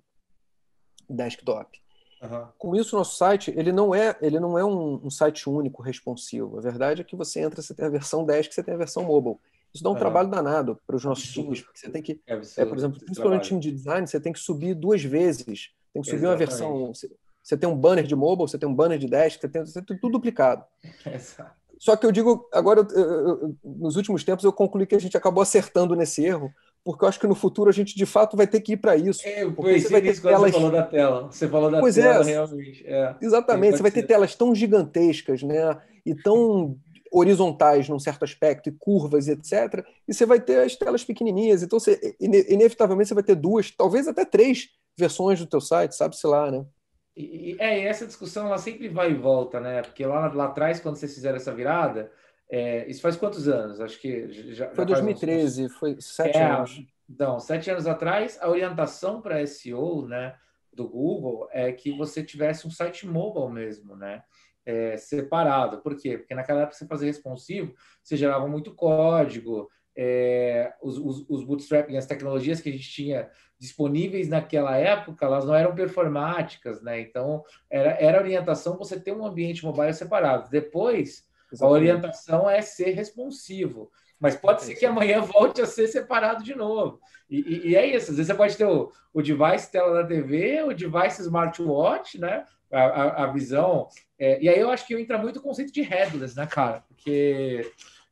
[1.08, 1.78] desktop.
[2.22, 2.48] Uhum.
[2.58, 6.58] Com isso, nosso site ele não é ele não é um, um, site único responsivo.
[6.58, 9.04] A verdade é que você entra, você tem a versão desk, você tem a versão
[9.04, 9.36] mobile.
[9.72, 12.64] Isso dá um trabalho danado para os nossos times, porque você tem que, é, é,
[12.64, 15.70] por exemplo, principalmente no time de design, você tem que subir duas vezes.
[15.92, 16.24] Tem que subir Exatamente.
[16.26, 16.92] uma versão.
[17.48, 19.80] Você tem um banner de mobile, você tem um banner de desk, você tem, você
[19.80, 20.62] tem tudo duplicado.
[21.10, 21.50] Exato.
[21.78, 25.16] Só que eu digo, agora, eu, eu, nos últimos tempos, eu concluí que a gente
[25.16, 26.52] acabou acertando nesse erro,
[26.84, 28.96] porque eu acho que no futuro a gente de fato vai ter que ir para
[28.96, 29.26] isso.
[29.26, 30.50] É, pois você vai ter telas...
[30.50, 31.22] você falou da tela.
[31.22, 32.86] Você falou da pois tela, é, realmente.
[32.86, 35.80] É, exatamente, você vai ter telas tão gigantescas, né?
[36.04, 36.76] E tão
[37.10, 39.86] horizontais num certo aspecto e curvas, etc.
[40.06, 41.62] E você vai ter as telas pequenininhas.
[41.62, 44.68] Então, você, inevitavelmente, você vai ter duas, talvez até três
[44.98, 46.66] versões do teu site, sabe-se lá, né?
[47.20, 49.82] E, é, essa discussão ela sempre vai e volta, né?
[49.82, 52.10] Porque lá, lá atrás, quando vocês fizeram essa virada,
[52.50, 53.80] é, isso faz quantos anos?
[53.80, 54.68] Acho que já.
[54.68, 55.74] Foi já 2013, uns...
[55.74, 56.82] foi sete é, anos.
[57.08, 60.36] Então, sete anos atrás, a orientação para SEO, né,
[60.72, 64.22] do Google é que você tivesse um site mobile mesmo, né?
[64.68, 65.78] é, separado.
[65.78, 66.18] Por quê?
[66.18, 71.96] Porque naquela época você fazia responsivo, você gerava muito código, é, os, os, os bootstrapping,
[71.96, 73.28] as tecnologias que a gente tinha
[73.58, 77.00] disponíveis naquela época, elas não eram performáticas, né?
[77.00, 80.48] Então, era, era orientação você ter um ambiente mobile separado.
[80.50, 81.62] Depois, Exatamente.
[81.62, 83.90] a orientação é ser responsivo.
[84.20, 87.00] Mas pode ser que amanhã volte a ser separado de novo.
[87.28, 88.12] E, e, e é isso.
[88.12, 92.44] Às vezes você pode ter o, o device tela da TV, o device smartwatch, né?
[92.70, 93.88] A, a, a visão
[94.18, 96.82] é, e aí eu acho que entra muito o conceito de headless, né, cara?
[96.88, 97.70] Porque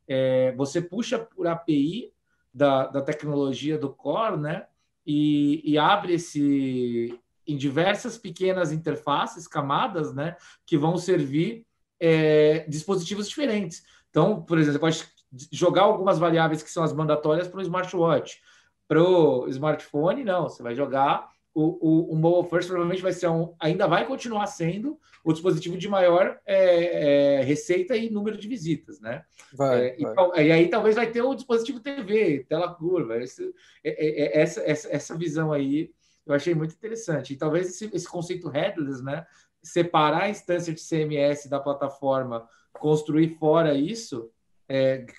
[0.08, 2.12] é, você puxa por API
[2.52, 4.66] da, da tecnologia do core, né?
[5.06, 10.36] E, e, abre esse em diversas pequenas interfaces, camadas, né?
[10.64, 11.64] Que vão servir
[12.00, 13.84] é, dispositivos diferentes.
[14.10, 15.16] Então, por exemplo, você pode
[15.52, 18.40] jogar algumas variáveis que são as mandatórias para o smartwatch.
[18.88, 20.44] Para o smartphone, não.
[20.48, 24.46] Você vai jogar o, o, o mobile first provavelmente vai ser um, ainda vai continuar
[24.46, 29.24] sendo o dispositivo de maior é, é, receita e número de visitas, né?
[29.54, 30.44] Vai, é, vai.
[30.44, 34.42] E, e, aí talvez vai ter o dispositivo TV, tela curva, esse, é, é, é,
[34.42, 35.90] essa, essa, essa visão aí
[36.26, 37.32] eu achei muito interessante.
[37.32, 39.26] E talvez esse, esse conceito headless, né?
[39.62, 44.30] Separar a instância de CMS da plataforma, construir fora isso,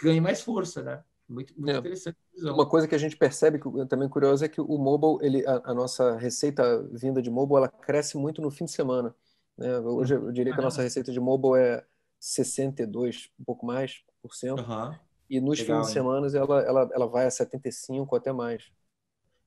[0.04, 1.02] ganhe mais força, né?
[1.30, 1.78] Muito, muito é.
[1.80, 2.17] interessante.
[2.38, 5.61] Uma coisa que a gente percebe, que também curioso, é que o mobile, ele, a,
[5.71, 9.13] a, nossa receita vinda de mobile, ela cresce muito no fim de semana.
[9.57, 9.78] Né?
[9.80, 11.84] Hoje eu diria que a nossa receita de mobile é
[12.19, 14.61] 62, um pouco mais, por cento.
[14.61, 14.95] Uhum.
[15.30, 18.71] E nos Legal, fins de semana ela, ela, ela vai a 75 até mais.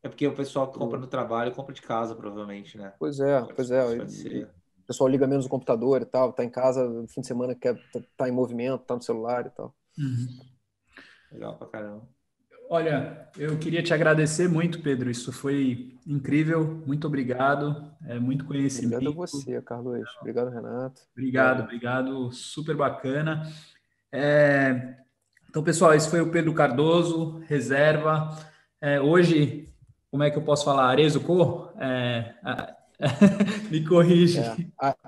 [0.02, 2.92] É porque o pessoal que compra no trabalho compra de casa, provavelmente, né?
[2.98, 3.86] Pois é, pois é.
[3.86, 7.54] o pessoal liga menos o computador e tal, tá em casa no fim de semana,
[7.54, 9.74] quer tá, tá em movimento, tá no celular e tal.
[9.98, 10.50] Uhum.
[11.32, 12.08] Legal pra caramba.
[12.72, 15.10] Olha, eu queria te agradecer muito, Pedro.
[15.10, 16.80] Isso foi incrível.
[16.86, 17.92] Muito obrigado.
[18.06, 19.08] É muito conhecimento.
[19.08, 20.16] Obrigado a você, Carlos.
[20.20, 21.02] Obrigado, Renato.
[21.12, 22.32] Obrigado, obrigado.
[22.32, 23.42] Super bacana.
[24.12, 24.94] É...
[25.48, 28.38] Então, pessoal, esse foi o Pedro Cardoso, reserva.
[28.80, 29.68] É, hoje,
[30.08, 30.90] como é que eu posso falar?
[30.90, 31.72] Arezo Co?
[31.76, 32.34] É...
[33.68, 34.38] Me corrige.
[34.38, 34.56] É.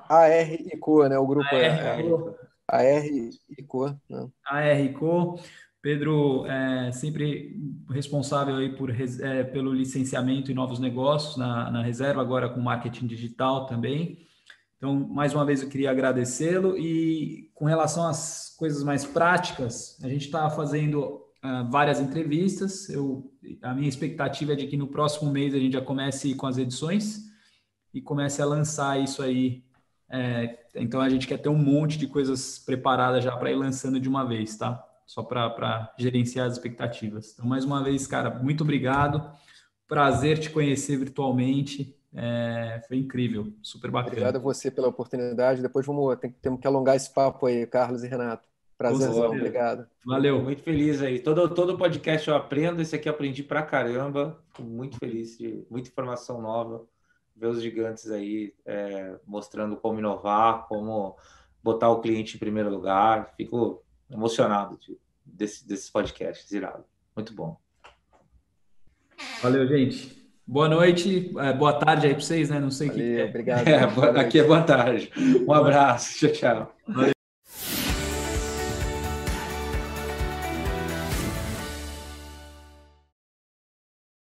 [0.09, 1.17] AR e Co, né?
[1.17, 1.93] O grupo AR, é.
[2.67, 3.97] AR e Co.
[4.11, 4.29] Né?
[4.45, 5.39] AR e Co.
[5.83, 7.61] Pedro é sempre
[7.91, 13.09] responsável aí por, é, pelo licenciamento e novos negócios na, na reserva, agora com marketing
[13.09, 14.25] digital também.
[14.77, 16.79] Então, mais uma vez, eu queria agradecê-lo.
[16.79, 22.89] E com relação às coisas mais práticas, a gente está fazendo uh, várias entrevistas.
[22.89, 26.47] Eu, a minha expectativa é de que no próximo mês a gente já comece com
[26.47, 27.23] as edições
[27.93, 29.65] e comece a lançar isso aí.
[30.09, 33.99] É, então, a gente quer ter um monte de coisas preparadas já para ir lançando
[33.99, 34.85] de uma vez, tá?
[35.13, 37.35] Só para gerenciar as expectativas.
[37.35, 39.31] Então, mais uma vez, cara, muito obrigado.
[39.87, 41.95] Prazer te conhecer virtualmente.
[42.15, 44.13] É, foi incrível, super bacana.
[44.13, 45.61] Obrigado a você pela oportunidade.
[45.61, 48.49] Depois vamos tem, temos que alongar esse papo aí, Carlos e Renato.
[48.79, 49.87] Prazerzão, obrigado.
[50.07, 50.43] Valeu.
[50.43, 51.19] Muito feliz aí.
[51.19, 54.43] Todo, todo podcast eu aprendo, esse aqui eu aprendi pra caramba.
[54.49, 56.87] Fico muito feliz de muita informação nova.
[57.37, 61.19] Ver os gigantes aí é, mostrando como inovar, como
[61.63, 63.35] botar o cliente em primeiro lugar.
[63.37, 66.85] Fico emocionado de, desse, desses podcasts, irado.
[67.15, 67.57] Muito bom.
[69.43, 70.23] Valeu, gente.
[70.47, 72.59] Boa noite, é, boa tarde aí para vocês, né?
[72.59, 73.23] Não sei o que.
[73.23, 73.67] Obrigado.
[73.69, 75.11] É, aqui é boa tarde.
[75.47, 76.19] Um abraço.
[76.19, 76.77] Tchau, tchau.
[76.87, 77.12] Valeu.